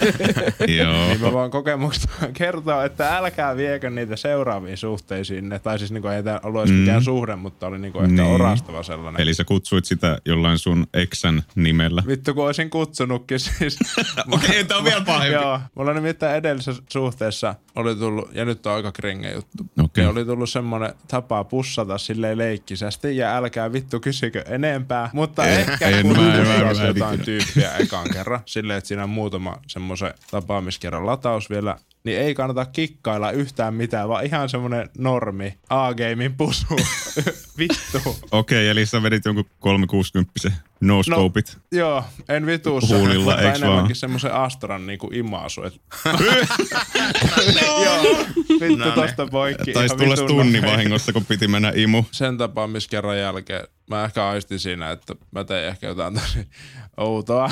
Joo. 0.78 1.08
niin 1.08 1.22
mä 1.22 1.32
voin 1.32 1.52
kokemuksesta 1.52 2.10
kertoa, 2.34 2.86
että 2.86 3.18
älkää 3.18 3.58
viekö 3.58 3.90
niitä 3.90 4.16
seuraaviin 4.16 4.78
suhteisiin. 4.78 5.60
Tai 5.64 5.80
siis 5.80 5.92
niinku 5.92 6.08
ei 6.08 6.24
tää 6.24 6.40
ollut 6.44 6.64
Mm. 6.70 6.74
mikään 6.76 7.04
suhde, 7.04 7.36
mutta 7.36 7.68
oli 7.68 7.80
niinku 7.80 8.00
ehkä 8.00 8.14
Niin. 8.14 8.28
orastava 8.34 8.84
sellainen. 8.84 9.22
Eli 9.22 9.34
sä 9.34 9.44
kutsuit 9.44 9.86
sitä 9.86 10.18
jollain 10.26 10.58
sun 10.58 10.88
eksän 10.94 11.44
nimellä. 11.56 12.04
Vittu 12.08 12.34
kun 12.34 12.46
olisin 12.46 12.70
kutsunutkin 12.70 13.40
siis. 13.40 13.80
Okei, 14.32 14.64
tää 14.66 14.78
on 14.78 14.84
vielä 14.84 15.02
pahempi. 15.02 15.34
Joo, 15.34 15.60
mulla 15.76 15.94
nimittäin 15.94 16.36
edellisessä 16.36 16.84
suhteessa 16.90 17.56
oli 17.76 17.96
tullut, 17.96 18.36
ja 18.36 18.46
nyt 18.46 18.66
on 18.66 18.74
aika 18.74 18.92
kringe 18.92 19.32
juttu. 19.32 19.64
Okei. 19.84 20.04
Niin 20.04 20.12
oli 20.12 20.26
tullut 20.26 20.50
semmonen 20.50 20.94
tapa 21.08 21.44
pussata 21.44 21.98
silleen 21.98 22.38
leikkisästi 22.38 23.18
ja 23.18 23.36
älkää 23.38 23.74
vittu 23.74 24.00
kysykö 24.00 24.44
enempää. 24.48 25.10
Mutta 25.14 25.46
ehkä 25.46 25.88
en 25.90 26.02
kun 26.08 26.18
mä- 26.18 26.24
mä- 26.24 26.74
mä 26.80 26.86
jotain 26.88 27.20
tyyppiä 27.20 27.72
ekan 27.78 28.08
kerran, 28.14 28.40
silleen 28.46 28.78
että 28.78 28.88
siinä 28.88 29.04
on 29.04 29.10
muutama 29.10 29.58
semmoisen 29.68 30.14
tapaamiskerran 30.32 31.06
lataus 31.06 31.50
vielä, 31.50 31.78
niin 32.04 32.20
ei 32.20 32.36
kannata 32.36 32.66
kikkailla 32.66 33.32
yhtään 33.32 33.74
mitään, 33.74 34.10
vaan 34.10 34.26
ihan 34.26 34.50
semmonen 34.50 34.90
normi 34.98 35.58
A-gamein 35.70 36.34
pusu. 36.38 36.66
vittu. 37.60 38.18
Okei, 38.32 38.68
eli 38.68 38.86
sä 38.86 39.04
vedit 39.04 39.26
jonkun 39.26 39.46
360 39.60 40.32
no 40.82 41.04
scopeit. 41.04 41.58
Joo, 41.72 42.04
en 42.30 42.46
vituussa, 42.46 42.98
Huulilla, 42.98 43.38
eiks 43.42 43.44
vaan? 43.44 43.56
enemmänkin 43.72 43.96
semmoisen 43.96 44.34
Astran 44.34 44.88
niinku 44.88 45.10
imaasu. 45.14 45.64
Et... 45.64 45.74
Joo, 47.62 48.26
vittu 48.50 48.76
No 48.78 48.86
niin. 48.86 48.94
tosta 48.96 49.28
poikki. 49.28 49.74
Taisi 49.74 49.96
tulla 49.96 50.12
vitun 50.12 50.28
tunni 50.28 50.60
nopea. 50.60 50.72
vahingossa, 50.72 51.14
kun 51.14 51.26
piti 51.26 51.48
mennä 51.48 51.72
imu. 51.76 52.04
Sen 52.12 52.38
tapaamiskerran 52.38 53.20
jälkeen 53.20 53.68
mä 53.94 54.06
ehkä 54.06 54.28
aistin 54.28 54.60
siinä, 54.60 54.92
että 54.92 55.16
mä 55.32 55.44
tein 55.44 55.68
ehkä 55.68 55.88
jotain 55.88 56.14
tosi 56.14 56.48
outoa. 56.98 57.52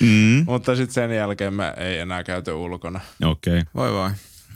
Mm. 0.00 0.44
mutta 0.46 0.76
sitten 0.76 0.94
sen 0.94 1.16
jälkeen 1.16 1.54
me 1.54 1.74
ei 1.76 1.98
enää 1.98 2.24
käyty 2.24 2.52
ulkona. 2.52 3.00
Okei. 3.24 3.62
Voi 3.74 3.92
voi. 3.92 4.10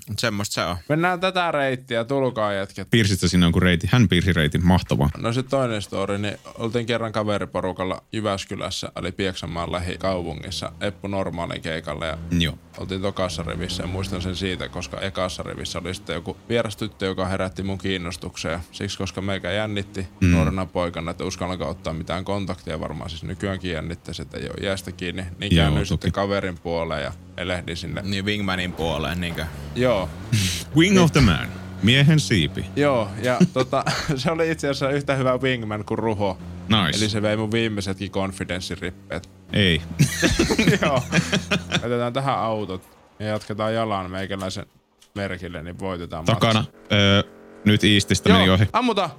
Mut 0.09 0.19
semmoista 0.19 0.55
se 0.55 0.65
on. 0.65 0.77
Mennään 0.89 1.21
tätä 1.21 1.53
reittiä, 1.53 2.05
tulkaa 2.05 2.53
jätket. 2.53 2.91
Piirsit 2.91 3.21
sä 3.21 3.29
sinne 3.29 3.47
jonkun 3.47 3.63
reitin? 3.63 3.91
Hän 3.93 4.09
piirsi 4.09 4.33
reitin, 4.33 4.67
mahtavaa. 4.67 5.11
No 5.19 5.33
sitten 5.33 5.51
toinen 5.51 5.83
story, 5.83 6.19
niin 6.19 6.39
oltiin 6.59 6.87
kerran 6.87 7.13
kaveriporukalla 7.13 8.03
Jyväskylässä, 8.13 8.93
eli 8.97 9.13
Pieksämaan 9.13 9.73
lähikaupungissa, 9.73 10.73
Eppu 10.81 11.09
Normaalin 11.09 11.63
keikalle 11.63 12.07
ja 12.07 12.19
Joo. 12.39 12.59
oltiin 12.79 13.03
tokassa 13.03 13.43
rivissä 13.43 13.83
ja 13.83 13.87
muistan 13.87 14.23
sen 14.23 14.37
siitä, 14.37 14.69
koska 14.69 15.01
ekassa 15.01 15.43
rivissä 15.43 15.79
oli 15.79 15.95
sitten 15.95 16.15
joku 16.15 16.37
vieras 16.49 16.77
tyttö, 16.77 17.07
joka 17.07 17.27
herätti 17.27 17.63
mun 17.63 17.79
kiinnostuksen. 17.79 18.53
Ja 18.53 18.61
siksi, 18.73 18.99
koska 18.99 19.21
meikä 19.21 19.51
jännitti 19.51 20.07
mm. 20.21 20.31
nuorena 20.31 20.67
poikana, 20.67 21.11
että 21.11 21.25
uskallanko 21.25 21.69
ottaa 21.69 21.93
mitään 21.93 22.25
kontaktia, 22.25 22.81
varmaan 22.81 23.11
siis 23.11 23.23
nykyäänkin 23.23 23.73
jännittäisi, 23.73 24.23
että 24.23 24.39
ei 24.39 24.45
ole 24.45 24.67
iästä 24.67 24.93
kiinni, 24.93 25.25
niin 25.39 25.55
käännyin 25.55 25.87
sitten 25.87 26.13
kaverin 26.13 26.59
puoleen 26.59 27.03
ja 27.03 27.13
elehdin 27.37 27.77
sinne. 27.77 28.03
Niin 28.05 28.25
Wingmanin 28.25 28.73
puoleen, 28.73 29.21
niinkö? 29.21 29.45
Joo, 29.77 30.09
Wing 30.77 31.01
of 31.03 31.13
the 31.13 31.21
man. 31.21 31.49
Miehen 31.83 32.21
siipi. 32.21 32.65
joo, 32.77 33.09
ja 33.23 33.39
tota, 33.55 33.85
se 34.17 34.31
oli 34.31 34.51
itse 34.51 34.69
asiassa 34.69 34.91
yhtä 34.91 35.15
hyvä 35.15 35.37
wingman 35.37 35.85
kuin 35.85 35.99
Ruho. 35.99 36.39
Nice. 36.69 36.99
Eli 36.99 37.09
se 37.09 37.23
vei 37.23 37.37
mun 37.37 37.53
viimeisetkin 37.53 38.11
konfidenssirippeet. 38.11 39.31
Ei. 39.53 39.83
Joo. 40.83 41.03
Jätetään 41.83 42.13
tähän 42.13 42.39
autot 42.39 42.83
ja 43.19 43.27
jatketaan 43.27 43.75
jalan 43.75 44.11
meikäläisen 44.11 44.67
merkille, 45.15 45.63
niin 45.63 45.79
voitetaan 45.79 46.25
Takana. 46.25 46.65
Öö, 46.93 47.23
nyt 47.65 47.85
Iististä 47.85 48.33
meni 48.33 48.51
ohi. 48.51 48.69
ammuta! 48.73 49.11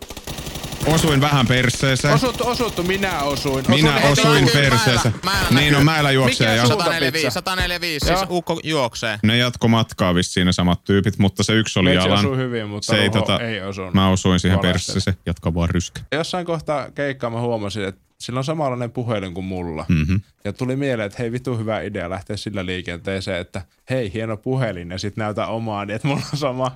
Osuin 0.86 1.22
vähän 1.22 1.48
perseeseen. 1.48 2.14
Osuttu, 2.14 2.48
osuttu, 2.48 2.84
minä 2.84 3.20
osuin. 3.22 3.66
Minä 3.68 3.96
Osuin- 3.96 4.12
osuin 4.12 4.50
perseeseen. 4.54 5.16
Niin 5.52 5.76
on, 5.76 5.86
mäellä 5.86 6.12
juoksee 6.12 6.48
Mikä 6.48 6.56
ja 6.62 6.66
suunta? 6.68 6.84
145, 6.84 7.26
pizza. 7.26 7.40
145, 7.40 8.06
siis 8.06 8.20
ukko 8.30 8.60
juoksee. 8.64 9.20
ne 9.24 9.38
jatko 9.38 9.68
matkaa 9.68 10.16
vissiin 10.16 10.46
ne 10.46 10.52
samat 10.54 10.84
tyypit, 10.84 11.18
mutta 11.18 11.44
se 11.44 11.54
yksi 11.54 11.80
oli 11.80 11.90
Meitsi 11.90 12.08
jalan. 12.08 12.20
osui 12.26 12.38
hyvin, 12.38 12.68
mutta 12.70 12.86
se 12.86 13.02
ei, 13.02 13.10
tota, 13.10 13.40
ei 13.40 13.62
osunut. 13.62 13.94
Mä 13.94 14.10
osuin 14.10 14.40
siihen 14.40 14.60
perseeseen. 14.60 15.18
Jatka 15.26 15.54
vaan 15.54 15.70
ryskä. 15.70 16.02
Jossain 16.12 16.46
kohtaa 16.46 16.92
keikkaa 16.92 17.30
mä 17.30 17.40
huomasin, 17.40 17.84
että 17.84 18.02
sillä 18.24 18.38
on 18.38 18.44
samanlainen 18.44 18.92
puhelin 18.92 19.34
kuin 19.34 19.46
mulla. 19.46 19.86
Mhm. 19.90 20.16
Ja 20.46 20.54
tuli 20.54 20.76
mieleen, 20.76 21.06
että 21.06 21.18
hei 21.20 21.32
vitu 21.32 21.58
hyvä 21.58 21.82
idea 21.82 22.10
lähteä 22.10 22.38
sillä 22.38 22.66
liikenteeseen, 22.66 23.42
että 23.42 23.62
hei 23.90 24.14
hieno 24.14 24.38
puhelin 24.38 24.92
ja 24.92 24.98
sitten 24.98 25.22
näytä 25.22 25.48
omaa, 25.48 25.86
niin 25.86 25.96
että 25.96 26.08
mulla 26.08 26.22
on 26.34 26.38
sama. 26.38 26.72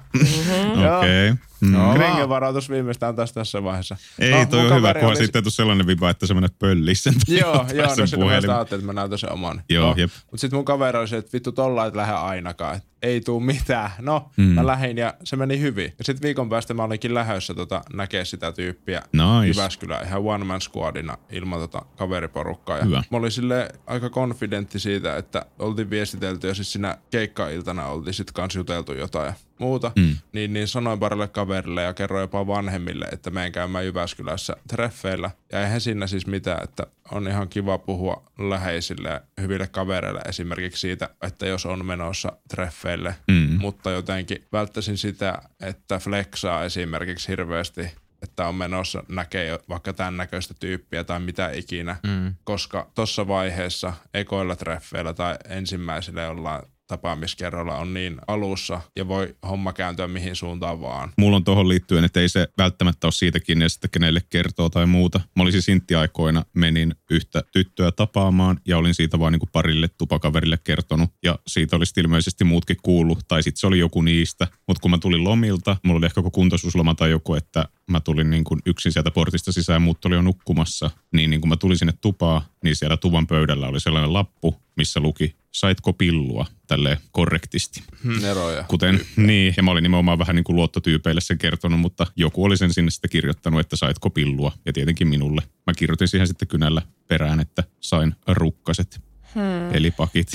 Joo. 0.84 0.98
Okei. 0.98 1.32
Mm. 1.62 1.72
No, 1.72 1.94
Kringen 1.94 2.30
varoitus 2.30 2.70
viimeistään 2.70 3.16
taas 3.16 3.34
tässä 3.34 3.64
vaiheessa. 3.64 3.98
Ei, 4.20 4.32
no, 4.32 4.46
toi 4.46 4.60
on 4.60 4.66
hyvä, 4.66 4.76
kaveri 4.76 5.00
kunhan 5.00 5.10
oli- 5.18 5.24
sitten 5.26 5.44
tuu 5.44 5.52
sellainen 5.52 5.88
viba, 5.88 6.10
että 6.10 6.28
sä 6.28 6.34
menet 6.34 6.60
pölliin 6.60 6.96
sen. 6.96 7.14
Joo, 7.28 7.66
joo, 7.74 7.88
no 7.88 7.96
sen 7.96 8.08
sitten 8.08 8.28
mä 8.28 8.56
ajattelin, 8.56 8.80
että 8.82 8.94
mä 8.94 8.94
näytän 9.02 9.18
sen 9.20 9.32
oman. 9.32 9.62
Joo, 9.70 9.88
no, 9.90 9.94
jep. 9.98 10.12
Mutta 10.32 10.42
sitten 10.42 10.58
mun 10.58 10.66
kaveri 10.66 10.98
oli 10.98 11.08
se, 11.08 11.18
että 11.18 11.34
vittu 11.34 11.52
tolla 11.52 11.86
et 11.86 11.96
lähde 11.96 12.14
ainakaan. 12.14 12.80
Ei 13.02 13.22
tuu 13.22 13.40
mitään. 13.40 13.90
No, 14.00 14.32
mm. 14.38 14.44
mä 14.44 14.68
lähdin 14.68 14.98
ja 14.98 15.14
se 15.24 15.36
meni 15.36 15.60
hyvin. 15.60 15.94
Ja 15.98 16.04
sitten 16.04 16.28
viikon 16.28 16.50
päästä 16.50 16.74
mä 16.74 16.84
olinkin 16.84 17.14
lähdössä 17.14 17.54
tota, 17.54 17.82
näkee 17.94 18.26
sitä 18.26 18.52
tyyppiä 18.52 19.02
Nice. 19.14 19.48
Jyväskylään 19.48 20.06
ihan 20.06 20.22
one 20.22 20.46
man 20.46 20.62
squadina 20.62 21.18
ilman 21.32 21.60
tota 21.60 21.82
kaveriporukkaa. 21.98 22.78
Ja 22.78 22.86
Hyvä. 22.86 23.04
Mä 23.12 23.18
olin 23.18 23.32
sille 23.32 23.70
aika 23.88 24.10
konfidentti 24.10 24.80
siitä, 24.80 25.18
että 25.18 25.46
oltiin 25.60 25.90
viestitelty 25.90 26.48
ja 26.48 26.54
siis 26.54 26.74
siinä 26.74 26.98
keikkailtana 27.12 27.86
oltiin 27.86 28.14
sitten 28.14 28.34
kans 28.34 28.56
juteltu 28.56 28.94
jotain 28.94 29.26
ja 29.28 29.34
muuta. 29.60 29.92
Mm. 29.96 30.16
Niin, 30.34 30.54
niin 30.54 30.68
sanoin 30.68 31.00
parille 31.00 31.28
kaverille 31.28 31.84
ja 31.84 31.94
kerroin 31.94 32.22
jopa 32.22 32.48
vanhemmille, 32.48 33.06
että 33.06 33.30
menen 33.30 33.52
käymään 33.52 33.86
Jyväskylässä 33.86 34.56
treffeillä. 34.68 35.32
Ja 35.52 35.62
eihän 35.62 35.82
siinä 35.82 36.08
siis 36.08 36.28
mitään, 36.28 36.64
että 36.64 36.88
on 37.12 37.28
ihan 37.28 37.50
kiva 37.50 37.78
puhua 37.78 38.24
läheisille 38.40 39.10
ja 39.10 39.22
hyville 39.42 39.68
kavereille 39.68 40.22
esimerkiksi 40.22 40.80
siitä, 40.80 41.10
että 41.22 41.48
jos 41.48 41.66
on 41.66 41.86
menossa 41.86 42.32
treffeille, 42.50 43.16
mm. 43.28 43.58
mutta 43.60 43.92
jotenkin 43.92 44.46
välttäisin 44.52 44.98
sitä, 44.98 45.42
että 45.62 46.00
flexaa 46.00 46.64
esimerkiksi 46.64 47.28
hirveästi 47.28 47.92
että 48.22 48.48
on 48.48 48.56
menossa, 48.56 49.04
näkee 49.10 49.60
vaikka 49.70 49.94
tämän 49.94 50.18
näköistä 50.18 50.54
tyyppiä 50.60 51.04
tai 51.04 51.20
mitä 51.20 51.50
ikinä, 51.50 51.96
mm. 52.04 52.36
koska 52.44 52.92
tuossa 52.96 53.28
vaiheessa 53.28 53.94
ekoilla 54.14 54.56
treffeillä 54.56 55.14
tai 55.14 55.36
ensimmäisillä 55.50 56.22
jollain 56.22 56.64
tapaamiskerralla 56.88 57.78
on 57.78 57.94
niin 57.94 58.18
alussa 58.28 58.82
ja 58.96 59.08
voi 59.08 59.36
homma 59.50 59.74
kääntyä 59.74 60.08
mihin 60.08 60.36
suuntaan 60.36 60.82
vaan. 60.82 61.14
Mulla 61.18 61.36
on 61.36 61.44
tuohon 61.44 61.70
liittyen, 61.70 62.04
että 62.04 62.20
ei 62.20 62.30
se 62.30 62.48
välttämättä 62.58 63.08
ole 63.08 63.12
siitä 63.12 63.40
kiinni, 63.40 63.66
ja 63.66 63.70
sitten 63.70 63.90
kenelle 63.90 64.22
kertoo 64.30 64.70
tai 64.70 64.86
muuta. 64.86 65.22
Mä 65.36 65.44
olisin 65.44 65.62
Sintti-aikoina, 65.62 66.46
menin 66.54 66.96
yhtä 67.12 67.44
tyttöä 67.52 67.92
tapaamaan 67.92 68.60
ja 68.68 68.78
olin 68.78 68.96
siitä 68.96 69.20
vaan 69.20 69.34
niin 69.34 69.50
parille 69.52 69.88
tupakaverille 69.88 70.60
kertonut. 70.64 71.10
Ja 71.24 71.40
siitä 71.48 71.76
olisi 71.76 72.00
ilmeisesti 72.00 72.44
muutkin 72.44 72.78
kuullut, 72.84 73.20
tai 73.28 73.44
sitten 73.44 73.60
se 73.60 73.68
oli 73.68 73.80
joku 73.80 74.02
niistä. 74.02 74.48
Mutta 74.68 74.82
kun 74.82 74.92
mä 74.92 74.98
tulin 74.98 75.24
lomilta, 75.24 75.78
mulla 75.84 75.98
oli 75.98 76.06
ehkä 76.06 76.20
joku 76.20 76.32
kuntoisuusloma 76.32 76.96
tai 76.96 77.10
joku, 77.12 77.36
että 77.36 77.66
mä 77.92 78.00
tulin 78.00 78.30
niin 78.30 78.44
kuin 78.44 78.60
yksin 78.66 78.92
sieltä 78.92 79.12
portista 79.12 79.52
sisään 79.52 79.82
muut 79.82 80.06
oli 80.06 80.16
jo 80.16 80.22
nukkumassa. 80.22 80.92
Niin, 81.14 81.30
niin 81.30 81.42
kun 81.42 81.50
mä 81.50 81.58
tulin 81.58 81.78
sinne 81.78 81.94
tupaan, 82.02 82.42
niin 82.64 82.76
siellä 82.76 82.98
tuvan 82.98 83.28
pöydällä 83.28 83.68
oli 83.68 83.80
sellainen 83.80 84.14
lappu, 84.14 84.56
missä 84.78 85.00
luki, 85.00 85.36
saitko 85.60 85.94
pillua, 85.94 86.46
tälleen 86.68 86.98
korrektisti. 87.12 87.84
Neroja. 88.22 88.64
Kuten, 88.64 89.02
niin, 89.16 89.54
ja 89.58 89.64
mä 89.64 89.72
olin 89.72 89.84
nimenomaan 89.84 90.20
vähän 90.20 90.36
niin 90.36 90.44
kuin 90.44 90.56
luottotyypeille 90.56 91.22
sen 91.22 91.38
kertonut, 91.38 91.80
mutta 91.80 92.08
joku 92.16 92.44
oli 92.44 92.58
sen 92.58 92.74
sinne 92.74 92.92
sitten 92.92 93.10
kirjoittanut, 93.10 93.60
että 93.60 93.76
saitko 93.76 94.10
pillua, 94.10 94.52
ja 94.66 94.74
tietenkin 94.74 95.08
minulle. 95.08 95.42
Mä 95.68 95.74
kirjoitin 95.74 96.08
siihen 96.08 96.28
sitten 96.28 96.48
kynällä 96.48 96.82
perään, 97.08 97.40
että 97.40 97.64
sain 97.80 98.16
rukkaset. 98.28 99.02
Hmm. 99.36 99.76
Eli 99.76 99.92
pakit. 99.92 100.28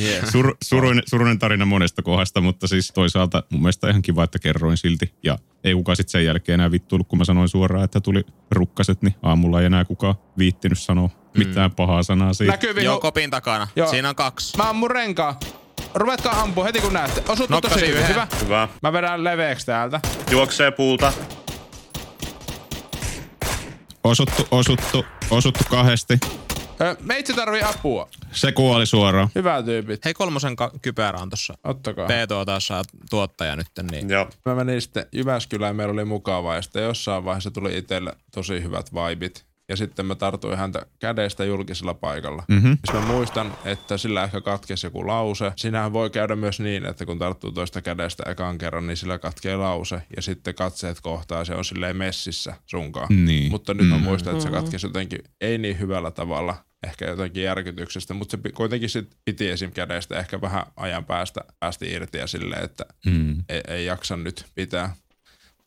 Yeah. 0.00 0.28
Sur, 0.32 0.56
suruinen, 0.64 1.02
suruinen 1.06 1.38
tarina 1.38 1.64
monesta 1.64 2.02
kohdasta, 2.02 2.40
mutta 2.40 2.66
siis 2.68 2.92
toisaalta 2.94 3.42
mun 3.50 3.60
mielestä 3.60 3.90
ihan 3.90 4.02
kiva, 4.02 4.24
että 4.24 4.38
kerroin 4.38 4.76
silti. 4.76 5.14
Ja 5.22 5.38
ei 5.64 5.74
kukaan 5.74 5.96
sitten 5.96 6.12
sen 6.12 6.24
jälkeen 6.24 6.54
enää 6.54 6.70
vittuillut, 6.70 7.08
kun 7.08 7.18
mä 7.18 7.24
sanoin 7.24 7.48
suoraan, 7.48 7.84
että 7.84 8.00
tuli 8.00 8.26
rukkaset, 8.50 9.02
niin 9.02 9.14
aamulla 9.22 9.60
ei 9.60 9.66
enää 9.66 9.84
kukaan 9.84 10.14
viittinyt 10.38 10.78
sanoa 10.78 11.10
mitään 11.38 11.70
pahaa 11.70 12.02
sanaa 12.02 12.34
siitä. 12.34 12.52
Näkyy 12.52 12.70
Joo, 12.70 12.76
vihu. 12.76 13.00
kopin 13.00 13.30
takana. 13.30 13.68
Joo. 13.76 13.90
Siinä 13.90 14.08
on 14.08 14.14
kaksi. 14.14 14.56
Mä 14.56 14.70
ammun 14.70 14.90
renkaa. 14.90 15.38
Ruvetkaa 15.94 16.40
ampua 16.40 16.64
heti 16.64 16.80
kun 16.80 16.92
näette. 16.92 17.22
Osuttu 17.28 17.54
Nokkasin 17.54 17.80
tosi 17.80 17.92
hyvin. 17.92 18.08
Hyvä. 18.08 18.26
Hyvä. 18.44 18.68
Mä 18.82 18.92
vedän 18.92 19.24
leveäksi 19.24 19.66
täältä. 19.66 20.00
Juoksee 20.30 20.70
puulta. 20.70 21.12
Osuttu, 24.04 24.48
osuttu, 24.50 25.04
osuttu 25.30 25.64
kahdesti. 25.70 26.18
Ö, 26.80 26.96
meitsi 27.00 27.34
tarvii 27.34 27.62
apua. 27.62 28.08
Se 28.32 28.52
kuoli 28.52 28.86
suoraan. 28.86 29.28
Hyvä 29.34 29.62
tyypit. 29.62 30.04
Hei 30.04 30.14
kolmosen 30.14 30.56
ka- 30.56 30.70
kypärä 30.82 31.18
on 31.18 31.30
tossa. 31.30 31.54
Ottakaa. 31.64 32.06
P 32.06 32.10
taas 32.46 32.66
saa 32.66 32.82
tuottaja 33.10 33.56
nyt, 33.56 33.66
niin 33.90 34.10
Joo. 34.10 34.28
Mä 34.46 34.54
menin 34.54 34.80
sitten 34.82 35.06
Jyväskylään 35.12 35.70
ja 35.70 35.74
meillä 35.74 35.92
oli 35.92 36.04
mukavaa 36.04 36.54
ja 36.54 36.62
sitten 36.62 36.82
jossain 36.84 37.24
vaiheessa 37.24 37.50
tuli 37.50 37.78
itselle 37.78 38.12
tosi 38.34 38.62
hyvät 38.62 38.90
vibit. 38.94 39.46
Ja 39.68 39.76
sitten 39.76 40.06
mä 40.06 40.14
tartuin 40.14 40.58
häntä 40.58 40.86
kädestä 40.98 41.44
julkisella 41.44 41.94
paikalla. 41.94 42.42
Mm-hmm. 42.48 42.78
Mä 42.92 43.00
muistan, 43.00 43.54
että 43.64 43.98
sillä 43.98 44.24
ehkä 44.24 44.40
katkesi 44.40 44.86
joku 44.86 45.06
lause. 45.06 45.52
Siinähän 45.56 45.92
voi 45.92 46.10
käydä 46.10 46.36
myös 46.36 46.60
niin, 46.60 46.86
että 46.86 47.06
kun 47.06 47.18
tarttuu 47.18 47.52
toista 47.52 47.82
kädestä 47.82 48.30
ekan 48.30 48.58
kerran, 48.58 48.86
niin 48.86 48.96
sillä 48.96 49.18
katkee 49.18 49.56
lause. 49.56 50.02
Ja 50.16 50.22
sitten 50.22 50.54
katseet 50.54 51.00
kohtaa 51.00 51.38
ja 51.38 51.44
se 51.44 51.54
on 51.54 51.64
silleen 51.64 51.96
messissä 51.96 52.54
sunkaan. 52.66 53.24
Niin. 53.24 53.50
Mutta 53.50 53.74
nyt 53.74 53.88
mä 53.88 53.98
muistan, 53.98 54.32
että 54.32 54.44
se 54.44 54.50
katkesi 54.50 54.86
jotenkin 54.86 55.18
ei 55.40 55.58
niin 55.58 55.78
hyvällä 55.78 56.10
tavalla. 56.10 56.54
Ehkä 56.86 57.04
jotenkin 57.06 57.42
järkytyksestä, 57.42 58.14
mutta 58.14 58.38
se 58.44 58.52
kuitenkin 58.52 58.88
sit 58.88 59.16
piti 59.24 59.50
esim. 59.50 59.72
kädestä 59.72 60.18
ehkä 60.18 60.40
vähän 60.40 60.66
ajan 60.76 61.04
päästä 61.04 61.40
päästi 61.60 61.92
irti 61.92 62.18
ja 62.18 62.26
silleen, 62.26 62.64
että 62.64 62.84
Mm. 63.06 63.44
ei, 63.48 63.60
ei 63.68 63.86
jaksa 63.86 64.16
nyt 64.16 64.44
pitää. 64.54 64.96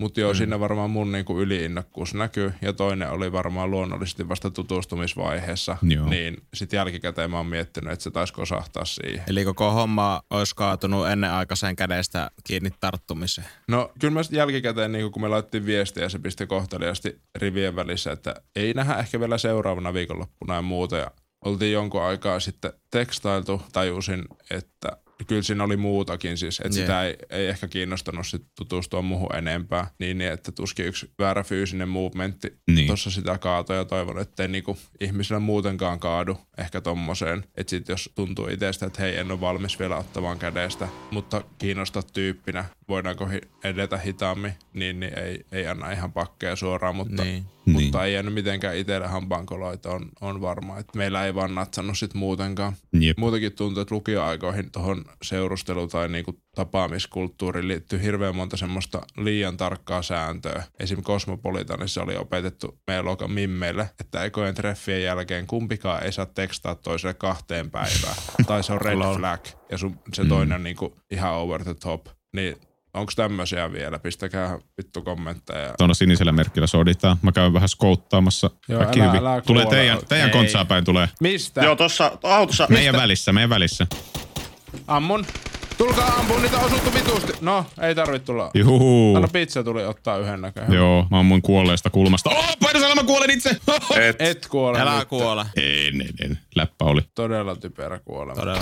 Mutta 0.01 0.19
joo, 0.19 0.33
mm. 0.33 0.37
siinä 0.37 0.59
varmaan 0.59 0.89
mun 0.89 1.11
niinku 1.11 1.39
yliinnokkuus 1.39 2.13
näkyy. 2.13 2.53
Ja 2.61 2.73
toinen 2.73 3.09
oli 3.11 3.31
varmaan 3.31 3.71
luonnollisesti 3.71 4.29
vasta 4.29 4.51
tutustumisvaiheessa. 4.51 5.77
Joo. 5.81 6.09
Niin 6.09 6.37
sitten 6.53 6.77
jälkikäteen 6.77 7.31
mä 7.31 7.37
oon 7.37 7.45
miettinyt, 7.45 7.93
että 7.93 8.03
se 8.03 8.11
taisi 8.11 8.33
kosahtaa 8.33 8.85
siihen. 8.85 9.23
Eli 9.27 9.45
koko 9.45 9.71
homma 9.71 10.21
olisi 10.29 10.55
kaatunut 10.55 11.07
ennenaikaiseen 11.07 11.75
kädestä 11.75 12.31
kiinni 12.43 12.69
tarttumiseen. 12.79 13.47
No 13.67 13.91
kyllä 13.99 14.13
mä 14.13 14.23
sit 14.23 14.33
jälkikäteen, 14.33 14.91
niin 14.91 15.11
kun 15.11 15.21
me 15.21 15.27
laitettiin 15.27 15.65
viestiä, 15.65 16.09
se 16.09 16.19
pisti 16.19 16.47
kohteliasti 16.47 17.21
rivien 17.35 17.75
välissä, 17.75 18.11
että 18.11 18.35
ei 18.55 18.73
nähdä 18.73 18.95
ehkä 18.95 19.19
vielä 19.19 19.37
seuraavana 19.37 19.93
viikonloppuna 19.93 20.55
ja 20.55 20.61
muuta. 20.61 20.97
Ja 20.97 21.11
oltiin 21.45 21.73
jonkun 21.73 22.03
aikaa 22.03 22.39
sitten 22.39 22.73
tekstailtu, 22.91 23.61
tajusin, 23.73 24.23
että 24.49 24.97
kyllä 25.27 25.41
siinä 25.41 25.63
oli 25.63 25.77
muutakin 25.77 26.37
siis, 26.37 26.59
että 26.59 26.77
Jee. 26.79 26.85
sitä 26.85 27.03
ei, 27.03 27.15
ei 27.29 27.47
ehkä 27.47 27.67
kiinnostanut 27.67 28.27
sit 28.27 28.43
tutustua 28.55 29.01
muuhun 29.01 29.35
enempää. 29.35 29.87
Niin, 29.99 30.17
niin 30.17 30.31
että 30.31 30.51
tuskin 30.51 30.85
yksi 30.85 31.11
väärä 31.19 31.43
fyysinen 31.43 31.89
movementti 31.89 32.53
Niin. 32.67 32.87
tuossa 32.87 33.11
sitä 33.11 33.37
kaatoi 33.37 33.77
ja 33.77 33.85
toivon, 33.85 34.19
että 34.19 34.43
ei 34.43 34.49
niinku 34.49 34.77
ihmisillä 34.99 35.39
muutenkaan 35.39 35.99
kaadu 35.99 36.37
ehkä 36.57 36.81
tommoseen. 36.81 37.43
Että 37.57 37.69
sit 37.69 37.87
jos 37.87 38.09
tuntuu 38.15 38.47
itsestä, 38.47 38.85
että 38.85 39.01
hei 39.01 39.17
en 39.17 39.31
ole 39.31 39.41
valmis 39.41 39.79
vielä 39.79 39.97
ottamaan 39.97 40.39
kädestä, 40.39 40.87
mutta 41.11 41.41
kiinnostaa 41.57 42.03
tyyppinä, 42.13 42.65
voidaanko 42.87 43.25
hi- 43.27 43.41
edetä 43.63 43.97
hitaammin, 43.97 44.53
niin, 44.73 44.99
niin 44.99 45.19
ei, 45.19 45.45
ei 45.51 45.67
anna 45.67 45.91
ihan 45.91 46.13
pakkeja 46.13 46.55
suoraan, 46.55 46.95
mutta, 46.95 47.23
Niin. 47.23 47.45
Mutta 47.73 48.05
ei 48.05 48.13
jäänyt 48.13 48.33
mitenkään 48.33 48.75
itselle 48.75 49.07
hampaankoloita, 49.07 49.91
on, 49.91 50.09
on 50.21 50.41
varma. 50.41 50.79
Että 50.79 50.97
meillä 50.97 51.25
ei 51.25 51.35
vaan 51.35 51.55
natsannut 51.55 51.97
sit 51.97 52.13
muutenkaan. 52.13 52.73
Jep. 52.99 53.17
Muutenkin 53.17 53.53
tuntuu, 53.53 53.81
että 53.81 53.95
lukioaikoihin 53.95 54.71
tuohon 54.71 55.05
seurustelu- 55.23 55.87
tai 55.87 56.09
niinku 56.09 56.41
tapaamiskulttuuriin 56.55 57.67
liittyy 57.67 58.01
hirveän 58.01 58.35
monta 58.35 58.57
semmoista 58.57 59.01
liian 59.17 59.57
tarkkaa 59.57 60.01
sääntöä. 60.01 60.63
Esim. 60.79 61.03
Kosmopolitanissa 61.03 62.03
oli 62.03 62.15
opetettu 62.15 62.79
meidän 62.87 63.05
luokan 63.05 63.31
mimmeille, 63.31 63.89
että 63.99 64.23
ekojen 64.23 64.55
treffien 64.55 65.03
jälkeen 65.03 65.47
kumpikaan 65.47 66.03
ei 66.03 66.11
saa 66.11 66.25
tekstaa 66.25 66.75
toiselle 66.75 67.13
kahteen 67.13 67.71
päivään. 67.71 68.15
tai 68.47 68.63
se 68.63 68.73
on 68.73 68.81
red 68.81 68.97
flag 69.17 69.45
ja 69.71 69.77
sun, 69.77 69.99
se 70.13 70.25
toinen 70.25 70.55
on 70.55 70.63
niinku 70.63 70.95
ihan 71.11 71.33
over 71.33 71.63
the 71.63 71.73
top. 71.73 72.07
Niin 72.35 72.55
onko 72.97 73.11
tämmöisiä 73.15 73.71
vielä? 73.71 73.99
Pistäkää 73.99 74.59
vittu 74.77 75.01
kommentteja. 75.01 75.73
Tuolla 75.77 75.93
sinisellä 75.93 76.31
merkillä 76.31 76.67
soditaan. 76.67 77.17
Mä 77.21 77.31
käyn 77.31 77.53
vähän 77.53 77.69
skouttaamassa. 77.69 78.49
Joo, 78.67 78.79
Kaikki 78.79 79.01
älä- 79.01 79.11
hyvin. 79.11 79.27
älä 79.27 79.41
tulee 79.41 79.65
teidän, 79.65 79.99
teidän 80.09 80.29
Ei. 80.29 80.33
kontsaa 80.33 80.65
päin 80.65 80.85
tulee. 80.85 81.09
Mistä? 81.21 81.61
Joo, 81.61 81.75
tossa 81.75 82.17
autossa. 82.23 82.67
Meidän 82.69 82.95
välissä, 82.95 83.33
meidän 83.33 83.49
välissä. 83.49 83.87
Ammun. 84.87 85.25
Tulkaa 85.77 86.07
ampuun, 86.07 86.41
niitä 86.41 86.57
on 86.57 86.65
osuttu 86.65 86.93
vitusti. 86.93 87.33
No, 87.41 87.65
ei 87.81 87.95
tarvitse 87.95 88.25
tulla. 88.25 88.51
Juhu. 88.53 89.15
Anna 89.15 89.27
pizza 89.27 89.63
tuli 89.63 89.85
ottaa 89.85 90.17
yhden 90.17 90.41
näköjään. 90.41 90.73
Joo, 90.73 91.07
mä 91.11 91.19
ammuin 91.19 91.41
kuolleesta 91.41 91.89
kulmasta. 91.89 92.29
Oh, 92.29 92.57
Painosella 92.59 92.95
mä 92.95 93.03
kuolen 93.03 93.29
itse! 93.29 93.49
Et, 94.07 94.15
Et 94.21 94.47
kuole 94.47 94.79
Älä 94.81 94.99
nyt. 94.99 95.07
kuole. 95.07 95.45
en, 95.55 96.01
en, 96.01 96.09
en. 96.23 96.39
Läppä 96.55 96.85
oli. 96.85 97.01
Todella 97.15 97.55
typerä 97.55 97.99
kuolema. 97.99 98.39
Todella. 98.41 98.61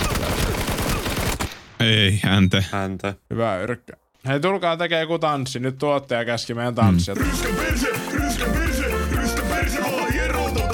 Ei, 1.80 2.20
hänte. 2.24 2.65
häntä. 2.72 3.13
Hyvä 3.30 3.58
yrkkä. 3.60 3.94
Hei, 4.27 4.39
tulkaa 4.39 4.77
tekee 4.77 5.01
joku 5.01 5.20
tanssi. 5.20 5.60
Nyt 5.60 5.77
tuottaja 5.77 6.25
käski 6.25 6.53
meidän 6.53 6.75
tanssia. 6.75 7.15
Mm. 7.15 7.24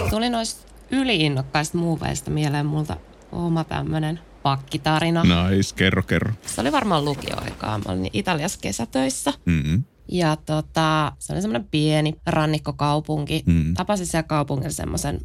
Tuli 0.09 0.29
noista 0.29 0.71
yliinnokkaista 0.91 1.77
muuveista 1.77 2.31
mieleen 2.31 2.65
multa 2.65 2.97
oma 3.31 3.63
tämmönen 3.63 4.19
pakkitarina. 4.43 5.23
Nice, 5.23 5.75
kerro, 5.75 6.03
kerro. 6.03 6.33
Se 6.45 6.61
oli 6.61 6.71
varmaan 6.71 7.05
lukioaikaa. 7.05 7.77
Mä 7.77 7.83
olin 7.87 8.09
Italiassa 8.13 8.59
kesätöissä. 8.61 9.33
Mm-hmm. 9.45 9.83
Ja 10.11 10.35
tota, 10.35 11.11
se 11.19 11.33
oli 11.33 11.41
semmoinen 11.41 11.67
pieni 11.71 12.15
rannikkokaupunki. 12.25 13.43
Mm. 13.45 13.73
Tapasin 13.73 14.07
siellä 14.07 14.23
kaupungilla 14.23 14.71
semmoisen 14.71 15.19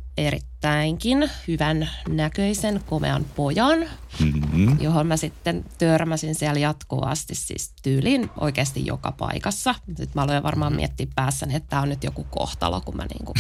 erittäinkin 0.67 1.31
hyvän 1.49 1.89
näköisen, 2.09 2.81
komean 2.87 3.25
pojan, 3.37 3.87
Mm-hmm. 4.21 4.77
johon 4.81 5.07
mä 5.07 5.17
sitten 5.17 5.65
törmäsin 5.79 6.35
siellä 6.35 6.61
jatkuvasti 6.61 7.35
siis 7.35 7.73
tyyliin 7.83 8.31
oikeasti 8.41 8.87
joka 8.87 9.13
paikassa. 9.13 9.75
Sitten 9.87 10.09
mä 10.15 10.23
aloin 10.23 10.43
varmaan 10.43 10.77
miettiä 10.77 11.07
päässäni, 11.15 11.55
että 11.55 11.69
tämä 11.69 11.83
on 11.83 11.89
nyt 11.89 12.05
joku 12.05 12.27
kohtalo, 12.31 12.81
kun 12.81 12.97
mä 12.97 13.07
niinku 13.07 13.35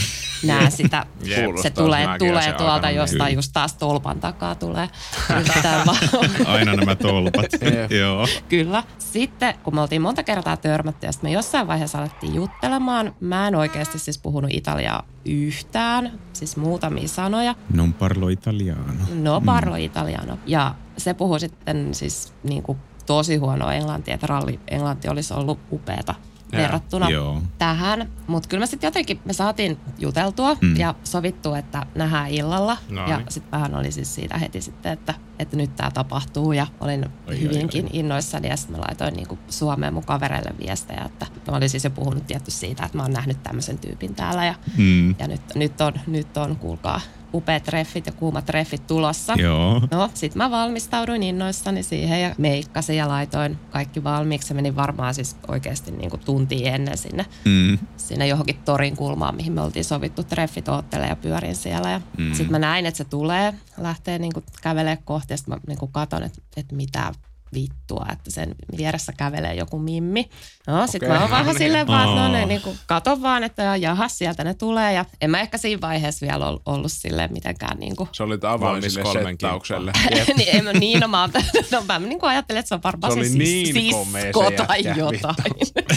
näen 0.44 0.72
sitä. 0.72 1.06
Se 1.62 1.70
tulee, 1.70 2.06
tulee 2.18 2.52
tuolta 2.52 2.90
jostain 2.90 3.28
niin. 3.28 3.36
just 3.36 3.50
taas 3.52 3.74
tolpan 3.74 4.20
takaa 4.20 4.54
tulee. 4.54 4.88
Aina 6.46 6.74
nämä 6.74 6.94
tolpat. 6.94 7.46
Joo. 8.00 8.26
Kyllä. 8.48 8.82
Sitten 8.98 9.54
kun 9.62 9.74
me 9.74 9.80
oltiin 9.80 10.02
monta 10.02 10.22
kertaa 10.22 10.56
törmätty 10.56 11.06
ja 11.06 11.12
sitten 11.12 11.30
me 11.30 11.34
jossain 11.34 11.66
vaiheessa 11.66 11.98
alettiin 11.98 12.34
juttelemaan. 12.34 13.14
Mä 13.20 13.48
en 13.48 13.54
oikeasti 13.54 13.98
siis 13.98 14.18
puhunut 14.18 14.50
italiaa 14.54 15.02
yhtään, 15.24 16.18
siis 16.36 16.56
muutamia 16.56 17.08
sanoja. 17.08 17.54
Non 17.74 17.92
parlo 17.92 18.28
italiano. 18.28 18.92
No 19.14 19.40
parlo 19.40 19.76
italiano. 19.76 20.38
Ja 20.46 20.74
se 20.98 21.14
puhui 21.14 21.40
sitten 21.40 21.94
siis 21.94 22.32
niin 22.42 22.62
kuin 22.62 22.78
tosi 23.06 23.36
huonoa 23.36 23.74
englantia, 23.74 24.14
että 24.14 24.26
ralli 24.26 24.60
englanti 24.68 25.08
olisi 25.08 25.34
ollut 25.34 25.58
upeata 25.72 26.14
Joo. 26.56 26.62
verrattuna 26.62 27.10
Joo. 27.10 27.42
tähän. 27.58 28.08
Mutta 28.26 28.48
kyllä 28.48 28.60
me 28.62 28.66
sitten 28.66 28.88
jotenkin, 28.88 29.20
me 29.24 29.32
saatiin 29.32 29.78
juteltua 29.98 30.56
Mm. 30.60 30.76
ja 30.76 30.94
sovittu, 31.04 31.54
että 31.54 31.86
nähdään 31.94 32.30
illalla. 32.30 32.76
No 32.90 33.06
ja 33.08 33.16
niin. 33.16 33.26
sitten 33.28 33.50
vähän 33.60 33.74
oli 33.74 33.92
siis 33.92 34.14
siitä 34.14 34.38
heti 34.38 34.60
sitten, 34.60 34.92
että, 34.92 35.14
että 35.38 35.56
nyt 35.56 35.76
tämä 35.76 35.90
tapahtuu 35.90 36.52
ja 36.52 36.66
olin 36.80 37.06
ai, 37.28 37.40
hyvinkin 37.40 37.84
ai. 37.84 37.90
innoissani 37.92 38.48
ja 38.48 38.56
sitten 38.56 38.76
mä 38.76 38.84
laitoin 38.88 39.14
niinku 39.14 39.38
Suomeen 39.48 39.94
mun 39.94 40.04
kavereille 40.04 40.50
viestejä, 40.58 41.02
että 41.06 41.26
mä 41.50 41.56
olin 41.56 41.70
siis 41.70 41.84
jo 41.84 41.90
puhunut 41.90 42.26
tietty 42.26 42.50
siitä, 42.50 42.84
että 42.84 42.96
mä 42.98 43.02
oon 43.02 43.12
nähnyt 43.12 43.42
tämmöisen 43.42 43.78
tyypin 43.78 44.14
täällä 44.14 44.44
ja, 44.44 44.54
Mm. 44.76 45.14
ja 45.18 45.28
nyt, 45.28 45.40
nyt, 45.54 45.80
on, 45.80 45.92
nyt 46.06 46.36
on, 46.36 46.56
kuulkaa, 46.56 47.00
upeat 47.36 47.62
treffit 47.64 48.06
ja 48.06 48.12
kuumat 48.12 48.46
treffit 48.46 48.86
tulossa. 48.86 49.34
Joo. 49.36 49.80
No, 49.90 50.10
sit 50.14 50.34
mä 50.34 50.50
valmistauduin 50.50 51.22
innoissani 51.22 51.82
siihen 51.82 52.22
ja 52.22 52.34
meikkasin 52.38 52.96
ja 52.96 53.08
laitoin 53.08 53.58
kaikki 53.70 54.04
valmiiksi. 54.04 54.48
Se 54.48 54.54
meni 54.54 54.76
varmaan 54.76 55.14
siis 55.14 55.36
oikeasti 55.48 55.90
niin 55.90 56.10
kuin 56.10 56.20
tuntia 56.24 56.72
ennen 56.72 56.98
sinne, 56.98 57.26
Mm. 57.44 57.78
sinne 57.96 58.26
johonkin 58.26 58.56
torin 58.64 58.96
kulmaan, 58.96 59.36
mihin 59.36 59.52
me 59.52 59.60
oltiin 59.60 59.84
sovittu 59.84 60.24
treffit 60.24 60.68
oottele 60.68 61.06
ja 61.06 61.16
pyörin 61.16 61.56
siellä. 61.56 61.90
Ja 61.90 62.00
Mm. 62.18 62.28
Sitten 62.34 62.50
mä 62.50 62.58
näin, 62.58 62.86
että 62.86 62.98
se 62.98 63.04
tulee, 63.04 63.54
lähtee 63.78 64.18
niin 64.18 64.32
kuin 64.32 64.44
kävelee 64.62 64.98
kohti 65.04 65.32
ja 65.32 65.36
sitten 65.36 65.54
mä 65.54 65.60
niin 65.66 65.78
kuin 65.78 65.92
katon, 65.92 66.22
että, 66.22 66.38
että 66.56 66.74
mitä 66.74 67.12
vittua, 67.54 68.06
että 68.12 68.30
sen 68.30 68.54
vieressä 68.76 69.12
kävelee 69.12 69.54
joku 69.54 69.78
mimmi. 69.78 70.28
No, 70.66 70.86
sitten 70.86 71.08
Okei, 71.08 71.18
mä 71.18 71.22
oon 71.22 71.30
vähän 71.30 71.46
no 71.46 71.58
silleen 71.58 71.86
vaan, 71.86 72.08
että 72.08 72.20
no 72.20 72.32
ne, 72.32 72.46
niin 72.46 72.60
kuin, 72.60 72.78
katon 72.86 73.22
vaan, 73.22 73.44
että 73.44 73.76
jaha, 73.76 74.08
sieltä 74.08 74.44
ne 74.44 74.54
tulee. 74.54 74.92
Ja 74.92 75.04
en 75.20 75.30
mä 75.30 75.40
ehkä 75.40 75.58
siinä 75.58 75.80
vaiheessa 75.80 76.26
vielä 76.26 76.46
ol- 76.48 76.58
ollut 76.66 76.92
silleen 76.92 77.32
mitenkään 77.32 77.78
niin 77.78 77.96
kuin 77.96 78.08
Se 78.12 78.22
oli 78.22 78.34
avoin 78.42 78.60
Valmis 78.60 78.92
sille 78.94 79.02
kolmen 79.04 79.32
settaukselle. 79.32 79.92
niin, 80.36 80.48
en 80.56 80.64
mä, 80.64 80.72
niin, 80.72 81.00
no, 81.00 81.08
mä, 81.08 81.28
no, 81.72 81.84
mä 81.88 81.98
niin 81.98 82.20
kuin 82.20 82.30
ajattelin, 82.30 82.60
että 82.60 82.68
se 82.68 82.74
on 82.74 82.82
varmaan 82.84 83.12
Se 83.12 83.24
se, 83.24 83.38
niin 83.38 83.66
se 83.66 83.72
sisko 83.80 84.50
tai 84.66 84.84
jotain. 84.96 85.36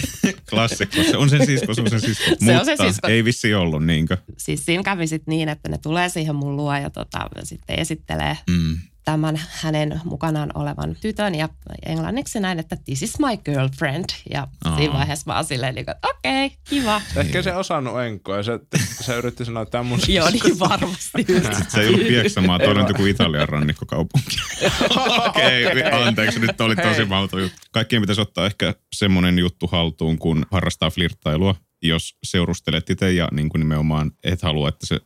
Klassikko. 0.50 1.04
Se 1.04 1.18
on 1.18 1.30
sen 1.30 1.46
sisko, 1.46 1.74
se 1.74 1.82
on 1.82 1.90
sen 1.90 2.02
sisko. 2.02 2.24
Se 2.26 2.38
Mutta 2.40 2.60
on 2.60 2.66
se 2.66 2.76
sisko. 2.76 3.08
ei 3.08 3.26
vissi 3.26 3.54
ollut, 3.54 3.86
niinkö? 3.86 4.18
siis 4.38 4.66
siinä 4.66 4.84
kävi 4.84 5.08
sitten 5.08 5.32
niin, 5.32 5.50
että 5.50 5.70
ne 5.70 5.78
tulee 5.78 6.10
siihen 6.10 6.36
mun 6.36 6.56
luo 6.56 6.76
ja 6.76 6.90
tota, 6.90 7.20
sitten 7.44 7.80
esittelee 7.80 8.38
Mm. 8.50 8.78
Tämän 9.12 9.42
hänen 9.50 10.02
mukanaan 10.04 10.52
olevan 10.54 10.96
tytön 11.02 11.36
ja 11.36 11.50
englanniksi 11.86 12.40
näin, 12.40 12.60
että 12.60 12.78
this 12.86 13.04
is 13.04 13.20
my 13.20 13.38
girlfriend. 13.46 14.06
Ja 14.30 14.48
Aa. 14.66 14.78
siinä 14.78 14.94
vaiheessa 14.94 15.24
mä 15.28 15.36
oon 15.36 15.46
silleen, 15.46 15.76
niin 15.76 15.90
että 15.90 16.10
okei, 16.10 16.46
okay, 16.46 16.58
kiva. 16.70 17.02
Ehkä 17.16 17.42
se 17.42 17.56
osannut 17.56 18.02
enkoa 18.02 18.38
ja 18.38 18.44
se, 18.44 18.60
se 19.06 19.18
yritti 19.18 19.46
sanoa, 19.46 19.64
että 19.64 19.72
tämä 19.72 19.80
on 19.80 19.86
mun 19.86 20.00
Joo, 20.08 20.30
niin 20.30 20.60
varmasti. 20.60 21.26
Se 21.68 21.82
ei 21.82 21.88
ollut 21.88 22.08
Pieksämaa, 22.08 22.60
toi 22.60 22.68
on 22.68 22.88
joku 22.88 23.06
Italian 23.06 23.50
rannikkokaupunki. 23.50 24.36
Okei, 25.28 25.66
okay, 25.66 26.08
anteeksi, 26.08 26.40
nyt 26.40 26.62
oli 26.62 26.76
tosi 26.76 27.06
mauto 27.06 27.40
juttu. 27.40 27.58
Kaikkien 27.72 28.02
pitäisi 28.02 28.22
ottaa 28.22 28.46
ehkä 28.46 28.74
semmoinen 28.96 29.40
juttu 29.40 29.68
haltuun, 29.68 30.20
kun 30.20 30.46
harrastaa 30.52 30.90
flirttailua. 30.90 31.56
Jos 31.82 32.18
seurustelet 32.24 32.90
itse 32.90 33.12
ja 33.12 33.28
niin 33.32 33.50
kuin 33.50 33.60
nimenomaan 33.60 34.12
et 34.24 34.42
halua, 34.42 34.70
että 34.70 34.86
se 34.86 35.00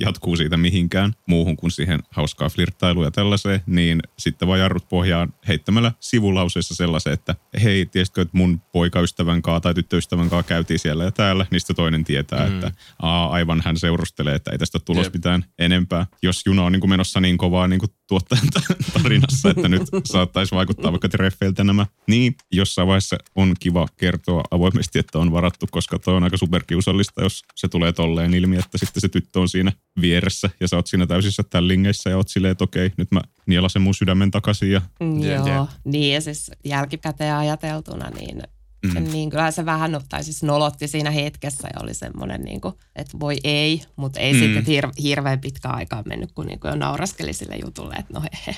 jatkuu 0.00 0.36
siitä 0.36 0.56
mihinkään 0.56 1.12
muuhun 1.26 1.56
kuin 1.56 1.70
siihen 1.70 2.00
hauskaa 2.10 2.48
flirttailuun 2.48 3.04
ja 3.04 3.10
tällaiseen, 3.10 3.60
niin 3.66 4.02
sitten 4.18 4.48
vaan 4.48 4.60
jarrut 4.60 4.88
pohjaan 4.88 5.34
heittämällä 5.48 5.92
sivulauseessa 6.00 6.74
sellaisen, 6.74 7.12
että 7.12 7.34
hei, 7.62 7.86
tiesitkö, 7.86 8.22
että 8.22 8.36
mun 8.36 8.60
poikaystävän 8.72 9.42
kaa 9.42 9.60
tai 9.60 9.74
tyttöystävän 9.74 10.30
kaa 10.30 10.42
käytiin 10.42 10.78
siellä 10.78 11.04
ja 11.04 11.10
täällä, 11.10 11.46
niin 11.50 11.60
sitten 11.60 11.76
toinen 11.76 12.04
tietää, 12.04 12.48
mm. 12.48 12.54
että 12.54 12.72
aa, 13.02 13.30
aivan 13.30 13.62
hän 13.64 13.76
seurustelee, 13.76 14.34
että 14.34 14.50
ei 14.50 14.58
tästä 14.58 14.78
tulos 14.78 15.06
Jep. 15.06 15.14
mitään 15.14 15.44
enempää. 15.58 16.06
Jos 16.22 16.42
juna 16.46 16.64
on 16.64 16.72
niin 16.72 16.80
kuin 16.80 16.90
menossa 16.90 17.20
niin 17.20 17.38
kovaa 17.38 17.68
niin 17.68 17.80
kuin 17.80 17.90
tuottajan 18.08 18.48
tarinassa, 18.92 19.50
että 19.50 19.68
nyt 19.68 19.82
saattaisi 20.04 20.54
vaikuttaa 20.54 20.92
vaikka 20.92 21.08
treffeiltä 21.08 21.64
nämä. 21.64 21.86
Niin, 22.06 22.34
jossain 22.52 22.88
vaiheessa 22.88 23.16
on 23.34 23.54
kiva 23.60 23.86
kertoa 23.96 24.42
avoimesti, 24.50 24.98
että 24.98 25.18
on 25.18 25.32
varattu, 25.32 25.66
koska 25.70 25.98
tuo 25.98 26.14
on 26.14 26.24
aika 26.24 26.36
superkiusallista, 26.36 27.22
jos 27.22 27.42
se 27.54 27.68
tulee 27.68 27.92
tolleen 27.92 28.34
ilmi, 28.34 28.56
että 28.56 28.78
sitten 28.78 29.00
se 29.00 29.08
tyttö 29.08 29.40
on 29.40 29.48
siinä 29.48 29.72
vieressä 30.00 30.50
ja 30.60 30.68
sä 30.68 30.76
oot 30.76 30.86
siinä 30.86 31.06
täysissä 31.06 31.42
tällingeissä 31.42 32.10
ja 32.10 32.16
oot 32.16 32.28
silleen, 32.28 32.52
että 32.52 32.64
okei, 32.64 32.92
nyt 32.96 33.10
mä 33.10 33.20
nielasen 33.46 33.82
mun 33.82 33.94
sydämen 33.94 34.30
takaisin 34.30 34.72
ja 34.72 34.80
Mm, 35.00 35.22
Joo, 35.22 35.68
niin 35.84 36.14
ja 36.14 36.20
siis 36.20 36.50
jälkikäteen 36.64 37.34
ajateltuna, 37.34 38.10
niin, 38.10 38.42
Mm. 38.86 38.98
mm. 38.98 39.12
niin 39.12 39.30
kyllä 39.30 39.50
se 39.50 39.64
vähän, 39.66 40.00
tai 40.08 40.24
siis 40.24 40.42
nolotti 40.42 40.88
siinä 40.88 41.10
hetkessä 41.10 41.68
ja 41.74 41.80
oli 41.82 41.94
semmoinen, 41.94 42.40
niin 42.42 42.60
kuin, 42.60 42.74
että 42.96 43.20
voi 43.20 43.36
ei, 43.44 43.82
mutta 43.96 44.20
ei 44.20 44.32
Mm. 44.32 44.38
mm. 44.38 44.44
sitten 44.54 44.64
hir- 44.64 45.02
hirveän 45.02 45.40
pitkä 45.40 45.68
aikaa 45.68 46.02
mennyt, 46.06 46.32
kun 46.32 46.46
niin 46.46 46.60
kuin 46.60 46.70
jo 46.70 46.76
nauraskeli 46.76 47.32
sille 47.32 47.56
jutulle, 47.64 47.94
että 47.94 48.14
no 48.14 48.22
he, 48.46 48.56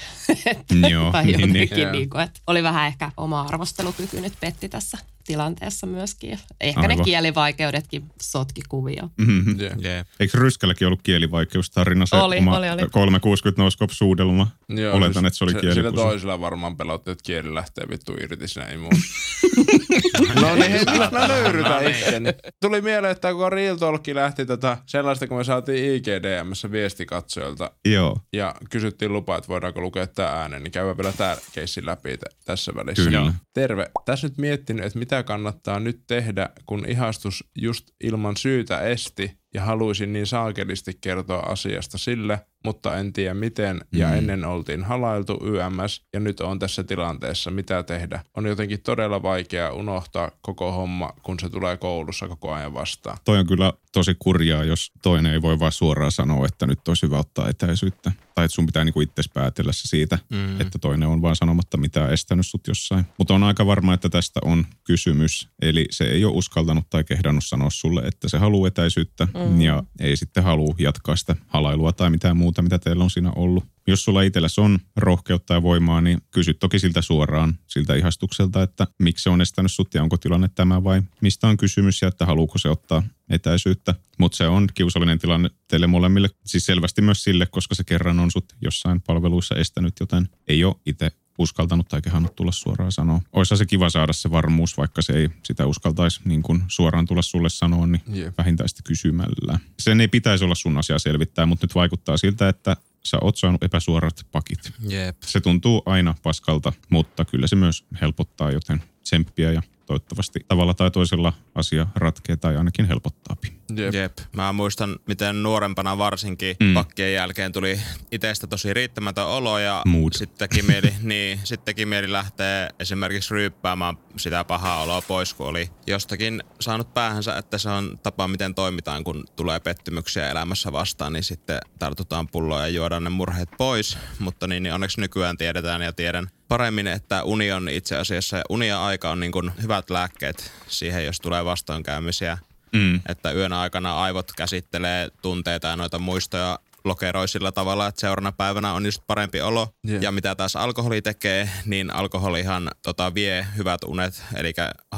Joo, 0.89 1.13
tai 1.13 1.25
niin, 1.25 1.33
jotenkin, 1.41 1.59
niin. 1.59 1.77
niin, 1.77 1.93
niin 1.93 2.11
kuin, 2.11 2.23
että 2.23 2.41
oli 2.47 2.63
vähän 2.63 2.87
ehkä 2.87 3.11
oma 3.17 3.43
arvostelukyky 3.43 4.21
nyt 4.21 4.33
petti 4.41 4.69
tässä 4.69 4.99
tilanteessa 5.31 5.87
myöskin. 5.87 6.39
Ehkä 6.61 6.81
Aivan. 6.81 6.99
ne 6.99 7.05
kielivaikeudetkin 7.05 8.05
sotki 8.23 8.61
kuvio. 8.69 9.09
Mhm. 9.19 9.61
Jep. 9.61 9.73
Jep. 9.81 10.07
Eikö 10.21 10.39
Ryskälläkin 10.39 10.87
ollut 10.87 11.03
kielivaikeustarina 11.03 12.07
se 12.07 12.17
Oli, 12.17 12.39
oma 12.39 12.59
oli, 12.59 12.71
oli. 12.71 12.83
360 12.91 13.63
noskop-suudelma? 13.63 14.47
Joo, 14.69 14.97
Oletan, 14.97 15.27
että 15.27 15.37
se 15.39 15.45
oli 15.45 15.53
Sillä 15.53 15.61
kielikusu. 15.75 16.03
toisella 16.03 16.41
varmaan 16.41 16.77
pelotti, 16.77 17.11
että 17.11 17.23
kieli 17.27 17.55
lähtee 17.55 17.85
vittu 17.91 18.13
irti 18.21 18.49
siinä 18.49 18.69
imuun. 18.71 18.93
no 20.43 20.55
niin, 20.55 20.71
hei, 20.73 20.85
mä, 20.85 21.09
mä 21.13 21.29
nöyrytän 21.29 21.91
itteni. 21.91 22.29
Tuli 22.63 22.81
mieleen, 22.81 23.13
että 23.13 23.33
kun 23.33 23.53
Real 23.53 23.77
Talk 23.77 24.09
lähti 24.09 24.47
tätä 24.47 24.77
sellaista, 24.87 25.27
kun 25.27 25.37
me 25.37 25.45
saatiin 25.45 25.95
IGDMssä 25.95 26.71
viesti 26.71 27.07
katsojilta 27.07 27.71
Joo, 27.85 28.17
ja 28.33 28.55
kysyttiin 28.71 29.13
lupaa, 29.13 29.39
että 29.39 29.49
voidaanko 29.49 29.81
lukea 29.81 30.07
tämä 30.07 30.29
äänen, 30.29 30.63
niin 30.63 30.73
käydään 30.73 30.97
vielä 30.97 31.13
tämä 31.13 31.37
keissi 31.53 31.87
läpi 31.87 32.17
t- 32.17 32.45
tässä 32.45 32.73
välissä. 32.75 33.05
Kyllä. 33.05 33.35
Terve. 33.55 33.91
Tässä 34.05 34.27
nyt 34.27 34.39
miettinyt, 34.39 34.85
että 34.85 34.99
mitä 34.99 35.20
kannattaa 35.23 35.81
nyt 35.81 36.01
tehdä, 36.07 36.49
kun 36.67 36.85
ihastus 36.89 37.45
just 37.59 37.91
ilman 38.05 38.37
syytä 38.37 38.81
esti 38.81 39.41
ja 39.55 39.63
haluaisin 39.65 40.13
niin 40.13 40.27
saakelisti 40.27 40.99
kertoa 41.01 41.41
asiasta 41.41 41.99
sille, 41.99 42.41
mutta 42.65 42.97
en 42.97 43.13
tiedä 43.13 43.35
miten 43.35 43.81
ja 43.93 44.09
Mm. 44.09 44.15
ennen 44.15 44.45
oltiin 44.45 44.85
halailtu 44.85 45.39
YMS 45.45 46.07
ja 46.13 46.21
nyt 46.21 46.41
on 46.41 46.59
tässä 46.59 46.85
tilanteessa, 46.85 47.51
mitä 47.51 47.83
tehdä. 47.83 48.25
On 48.37 48.47
jotenkin 48.47 48.83
todella 48.83 49.23
vaikea 49.23 49.73
unohtaa 49.73 50.31
koko 50.41 50.73
homma, 50.73 51.13
kun 51.23 51.41
se 51.41 51.49
tulee 51.49 51.77
koulussa 51.77 52.29
koko 52.29 52.53
ajan 52.53 52.75
vastaan. 52.75 53.19
toi 53.25 53.39
on 53.39 53.47
kyllä 53.47 53.73
tosi 53.93 54.17
kurjaa, 54.19 54.65
jos 54.65 54.93
toinen 55.03 55.33
ei 55.33 55.43
voi 55.43 55.59
vaan 55.59 55.73
suoraan 55.73 56.13
sanoa, 56.13 56.47
että 56.47 56.67
nyt 56.67 56.89
olisi 56.89 57.07
hyvä 57.07 57.19
ottaa 57.19 57.49
etäisyyttä. 57.49 58.13
Tai 58.35 58.45
että 58.45 58.55
sun 58.55 58.67
pitää 58.67 58.85
niinku 58.85 59.01
itse 59.01 59.23
päätellä 59.35 59.73
se 59.73 59.89
siitä, 59.89 60.19
mm. 60.31 60.61
että 60.61 60.79
toinen 60.79 61.09
on 61.09 61.23
vaan 61.23 61.37
sanomatta 61.37 61.77
mitään 61.77 62.13
estänyt 62.13 62.47
sut 62.47 62.69
jossain. 62.69 63.07
Mutta 63.19 63.35
on 63.35 63.43
aika 63.43 63.67
varma, 63.67 63.95
että 63.95 64.09
tästä 64.09 64.41
on 64.45 64.67
kysymys. 64.85 65.49
Eli 65.63 65.87
se 65.91 66.05
ei 66.05 66.25
ole 66.25 66.37
uskaltanut 66.37 66.91
tai 66.91 67.05
kehdannut 67.05 67.45
sanoa 67.47 67.71
sulle, 67.71 68.01
että 68.01 68.29
se 68.29 68.39
haluaa 68.39 68.69
etäisyyttä 68.69 69.29
mm. 69.35 69.61
ja 69.61 69.83
ei 70.01 70.17
sitten 70.17 70.45
halua 70.45 70.75
jatkaa 70.79 71.17
sitä 71.17 71.37
halailua 71.47 71.93
tai 71.93 72.11
mitään 72.11 72.37
muuta, 72.37 72.63
mitä 72.63 72.79
teillä 72.79 73.05
on 73.05 73.11
siinä 73.11 73.33
ollut. 73.37 73.65
Jos 73.91 74.05
sulla 74.05 74.23
itselläsi 74.23 74.61
on 74.61 74.79
rohkeutta 74.97 75.55
ja 75.55 75.63
voimaa, 75.63 76.01
niin 76.01 76.19
kysy 76.31 76.55
toki 76.55 76.79
siltä 76.79 77.03
suoraan, 77.03 77.59
siltä 77.67 77.95
ihastukselta, 77.95 78.63
että 78.63 78.87
miksi 78.99 79.23
se 79.23 79.31
on 79.31 79.41
estänyt 79.41 79.73
sut 79.73 79.95
ja 79.95 80.03
onko 80.03 80.17
tilanne 80.17 80.51
tämä 80.55 80.85
vai 80.85 81.03
mistä 81.21 81.49
on 81.49 81.57
kysymys 81.57 82.03
ja 82.03 82.09
että 82.09 82.27
haluuko 82.27 82.59
se 82.59 82.69
ottaa 82.69 83.03
etäisyyttä. 83.31 83.95
Mutta 84.19 84.37
se 84.37 84.49
on 84.49 84.69
kiusallinen 84.75 85.19
tilanne 85.19 85.51
teille 85.69 85.87
molemmille, 85.87 86.31
siis 86.47 86.67
selvästi 86.67 87.03
myös 87.03 87.25
sille, 87.25 87.47
koska 87.47 87.75
se 87.75 87.85
kerran 87.85 88.21
on 88.21 88.31
sut 88.31 88.57
jossain 88.61 89.01
palveluissa 89.01 89.55
estänyt, 89.55 89.95
joten 90.01 90.29
ei 90.49 90.65
ole 90.65 90.75
itse 90.87 91.11
uskaltanut 91.39 91.89
tai 91.89 92.03
kehannut 92.03 92.37
tulla 92.37 92.53
suoraan 92.53 92.93
sanoa. 92.93 93.21
Oissa 93.33 93.57
se 93.57 93.67
kiva 93.67 93.91
saada 93.91 94.13
se 94.13 94.31
varmuus, 94.31 94.77
vaikka 94.77 95.03
se 95.03 95.13
ei 95.13 95.29
sitä 95.45 95.67
uskaltaisi 95.67 96.21
niin 96.25 96.43
kuin 96.43 96.63
suoraan 96.69 97.07
tulla 97.07 97.23
sulle 97.23 97.49
sanoa, 97.49 97.87
niin 97.87 98.03
Jep. 98.07 98.39
vähintään 98.39 98.69
sitä 98.69 98.83
kysymällä. 98.85 99.59
Sen 99.79 100.01
ei 100.01 100.09
pitäisi 100.09 100.45
olla 100.45 100.55
sun 100.55 100.79
asia 100.79 100.99
selvittää, 100.99 101.47
mutta 101.47 101.67
nyt 101.67 101.75
vaikuttaa 101.75 102.17
siltä, 102.17 102.49
että 102.49 102.77
sä 103.05 103.19
oot 103.21 103.37
saanut 103.37 103.63
epäsuorat 103.63 104.27
pakit. 104.33 104.73
Jep. 104.89 105.17
Se 105.23 105.41
tuntuu 105.41 105.83
aina 105.87 106.15
paskalta, 106.23 106.73
mutta 106.91 107.25
kyllä 107.25 107.47
se 107.47 107.57
myös 107.57 107.85
helpottaa, 108.01 108.51
joten 108.51 108.83
tsemppiä 109.03 109.53
ja 109.53 109.63
toivottavasti 109.91 110.41
tavalla 110.49 110.75
tai 110.75 110.91
toisella 110.91 111.33
asia 111.55 111.87
ratkee 111.95 112.37
tai 112.37 112.57
ainakin 112.57 112.87
helpottaapi. 112.87 113.53
Jep. 113.77 113.95
Jep. 113.95 114.19
Mä 114.37 114.53
muistan, 114.53 114.97
miten 115.07 115.43
nuorempana 115.43 115.99
varsinkin 115.99 116.57
mm. 116.61 116.75
pakkien 116.75 117.13
jälkeen 117.13 117.53
tuli 117.53 117.81
itsestä 118.13 118.47
tosi 118.47 118.75
riittämätön 118.75 119.27
olo 119.27 119.59
ja 119.59 119.83
Mood. 119.87 120.13
sitten 120.13 120.49
teki 120.49 120.63
mieli, 120.63 120.95
niin, 121.03 121.41
sit 121.45 121.65
teki 121.65 121.87
mieli 121.87 122.13
lähteä 122.13 122.71
esimerkiksi 122.79 123.35
ryyppäämään 123.35 123.97
sitä 124.17 124.45
pahaa 124.45 124.83
oloa 124.83 125.03
pois, 125.03 125.35
kun 125.35 125.47
oli 125.47 125.71
jostakin 125.87 126.43
saanut 126.61 126.95
päähänsä, 126.95 127.37
että 127.37 127.59
se 127.59 127.69
on 127.69 127.99
tapa, 128.03 128.29
miten 128.29 128.55
toimitaan, 128.55 129.05
kun 129.05 129.25
tulee 129.37 129.61
pettymyksiä 129.61 130.31
elämässä 130.31 130.73
vastaan, 130.73 131.13
niin 131.13 131.25
sitten 131.25 131.59
tartutaan 131.79 132.29
pulloa 132.29 132.61
ja 132.61 132.69
juodaan 132.69 133.05
ne 133.05 133.11
murheet 133.11 133.49
pois. 133.59 133.99
Mutta 134.19 134.47
niin, 134.47 134.63
niin 134.63 134.75
onneksi 134.75 135.01
nykyään 135.01 135.37
tiedetään 135.37 135.83
ja 135.83 135.93
tiedän 135.93 136.31
paremmin, 136.51 136.87
että 136.87 137.23
uni 137.23 137.53
on 137.53 137.69
itse 137.69 137.97
asiassa, 137.97 138.43
uni 138.49 138.69
ja 138.69 138.85
aika 138.85 139.11
on 139.11 139.21
niin 139.21 139.33
kuin 139.33 139.51
hyvät 139.63 139.91
lääkkeet 139.91 140.53
siihen, 140.69 141.05
jos 141.05 141.21
tulee 141.21 141.45
vastoinkäymisiä 141.45 142.39
Mm. 142.73 143.01
että 143.09 143.33
yön 143.33 143.53
aikana 143.53 144.03
aivot 144.03 144.33
käsittelee 144.37 145.09
tunteita 145.23 145.69
ja 145.69 145.77
noita 145.77 145.99
muistoja 145.99 146.59
lokeroi 146.85 147.29
sillä 147.29 147.53
tavalla, 147.53 147.87
että 147.87 148.01
seuraavana 148.01 148.33
päivänä 148.33 148.73
on 148.73 148.85
just 148.85 149.03
parempi 149.07 149.41
olo. 149.41 149.69
Yeah. 149.89 150.03
Ja 150.03 150.13
mitä 150.13 150.35
taas 150.35 150.57
alkoholi 150.57 151.03
tekee, 151.03 151.51
niin 151.65 151.95
alkoholihan 151.95 152.71
tota, 152.83 153.15
vie 153.15 153.47
hyvät 153.57 153.85
unet, 153.85 154.25
eli 154.37 154.53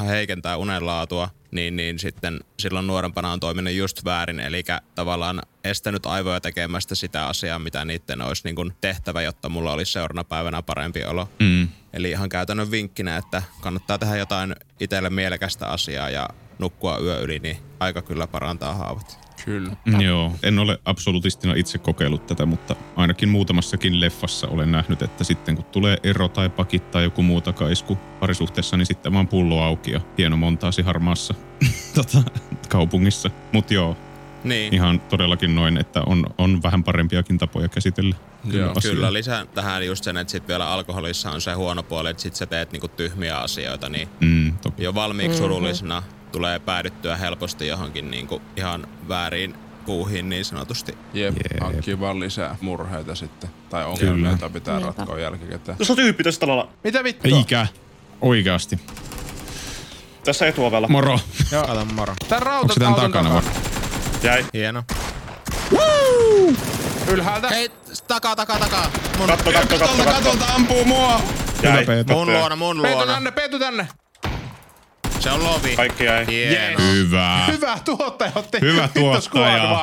heikentää 0.06 0.56
unen 0.56 0.86
laatua. 0.86 1.28
Niin, 1.50 1.76
niin 1.76 1.98
sitten 1.98 2.40
silloin 2.58 2.86
nuorempana 2.86 3.32
on 3.32 3.40
toiminut 3.40 3.72
just 3.72 4.04
väärin, 4.04 4.40
eli 4.40 4.64
tavallaan 4.94 5.42
estänyt 5.64 6.06
aivoja 6.06 6.40
tekemästä 6.40 6.94
sitä 6.94 7.26
asiaa, 7.26 7.58
mitä 7.58 7.84
niiden 7.84 8.22
olisi 8.22 8.42
niin 8.44 8.56
kuin 8.56 8.72
tehtävä, 8.80 9.22
jotta 9.22 9.48
mulla 9.48 9.72
olisi 9.72 9.92
seuraavana 9.92 10.24
päivänä 10.24 10.62
parempi 10.62 11.04
olo. 11.04 11.28
Mm. 11.40 11.68
Eli 11.92 12.10
ihan 12.10 12.28
käytännön 12.28 12.70
vinkkinä, 12.70 13.16
että 13.16 13.42
kannattaa 13.60 13.98
tehdä 13.98 14.16
jotain 14.16 14.56
itselle 14.80 15.10
mielekästä 15.10 15.66
asiaa 15.66 16.10
ja 16.10 16.28
nukkua 16.58 16.98
yö 16.98 17.20
yli, 17.20 17.38
niin 17.38 17.56
aika 17.80 18.02
kyllä 18.02 18.26
parantaa 18.26 18.74
haavat. 18.74 19.21
Kyllä. 19.44 19.72
Joo, 20.00 20.32
en 20.42 20.58
ole 20.58 20.78
absolutistina 20.84 21.54
itse 21.54 21.78
kokeillut 21.78 22.26
tätä, 22.26 22.46
mutta 22.46 22.76
ainakin 22.96 23.28
muutamassakin 23.28 24.00
leffassa 24.00 24.48
olen 24.48 24.72
nähnyt, 24.72 25.02
että 25.02 25.24
sitten 25.24 25.56
kun 25.56 25.64
tulee 25.64 25.96
ero 26.02 26.28
tai 26.28 26.48
pakit 26.48 26.90
tai 26.90 27.04
joku 27.04 27.22
muu 27.22 27.40
takaisku 27.40 27.98
parisuhteessa, 28.20 28.76
niin 28.76 28.86
sitten 28.86 29.12
vaan 29.12 29.28
pullo 29.28 29.62
auki 29.62 29.90
ja 29.90 30.00
hieno 30.18 30.36
montaasi 30.36 30.82
harmaassa 30.82 31.34
tota, 31.94 32.22
kaupungissa. 32.68 33.30
Mutta 33.52 33.74
joo, 33.74 33.96
Niin, 34.44 34.74
ihan 34.74 35.00
todellakin 35.00 35.54
noin, 35.54 35.76
että 35.78 36.02
on, 36.06 36.26
on 36.38 36.62
vähän 36.62 36.84
parempiakin 36.84 37.38
tapoja 37.38 37.68
käsitellä. 37.68 38.16
Joo, 38.52 38.72
asiaa. 38.76 38.94
kyllä 38.94 39.12
lisään 39.12 39.48
tähän 39.48 39.86
just 39.86 40.04
sen, 40.04 40.16
että 40.16 40.30
sit 40.30 40.48
vielä 40.48 40.68
alkoholissa 40.70 41.30
on 41.30 41.40
se 41.40 41.52
huono 41.52 41.82
puoli, 41.82 42.10
että 42.10 42.22
sit 42.22 42.34
sä 42.34 42.46
teet 42.46 42.72
niinku 42.72 42.88
tyhmiä 42.88 43.38
asioita, 43.38 43.88
niin 43.88 44.08
Mm, 44.20 44.52
toki. 44.62 44.82
jo 44.84 44.94
valmiiksi 44.94 45.38
surullisena 45.38 46.02
tulee 46.32 46.58
päädyttyä 46.58 47.16
helposti 47.16 47.66
johonkin 47.66 48.10
niinku 48.10 48.42
ihan 48.56 48.86
väärin 49.08 49.54
puuhiin 49.86 50.28
niin 50.28 50.44
sanotusti. 50.44 50.98
Jep, 51.14 51.34
Jep. 51.36 51.60
hankkii 51.62 52.00
vaan 52.00 52.20
lisää 52.20 52.56
murheita 52.60 53.14
sitten. 53.14 53.50
Tai 53.70 53.84
ongelmia, 53.84 54.14
Kyllä. 54.14 54.28
joita 54.28 54.48
pitää 54.50 54.78
Niinpä. 54.78 54.94
ratkoa 54.96 55.18
jälkikäteen. 55.20 55.76
Tuossa 55.76 55.92
on 55.92 55.96
tyyppi 55.96 56.24
tässä 56.24 56.40
talolla. 56.40 56.68
Mitä 56.84 57.04
vittua? 57.04 57.38
Eikä. 57.38 57.66
Oikeasti. 58.20 58.78
Tässä 60.24 60.46
etuovella. 60.46 60.88
Moro. 60.88 61.18
Kato 61.50 61.84
moro. 61.84 62.14
Tän 62.28 62.42
rauta 62.42 62.60
Onko 62.62 62.74
tän 62.78 62.94
takana 62.94 63.34
vai? 63.34 63.42
Jäi. 64.22 64.44
Hieno. 64.54 64.82
Ylhäältä. 67.08 67.48
Hei, 67.48 67.70
takaa, 68.08 68.36
takaa, 68.36 68.58
takaa. 68.58 68.90
Mun, 69.18 69.26
Katto, 69.28 69.52
katto, 69.52 69.78
katto, 69.78 70.04
katto. 70.04 70.44
ampuu 70.54 70.84
mua. 70.84 71.20
Jäi. 71.62 71.72
Hyvä 71.72 71.86
Peetu. 71.86 72.12
mun 72.12 72.32
luona, 72.32 72.56
mun 72.56 72.80
Peetu 72.82 72.96
luona. 72.98 73.12
tänne, 73.14 73.30
Peetu 73.30 73.58
tänne. 73.58 73.88
Se 75.22 75.30
on 75.30 75.44
lovi. 75.44 75.76
Kaikki 75.76 76.04
jäi. 76.04 76.26
Hieno. 76.26 76.78
Hyvä. 76.92 77.46
Hyvä 77.46 77.78
tuottaja 77.84 78.32
otti 78.34 78.60
Hyvä 78.60 78.88
tuottaja. 78.98 79.78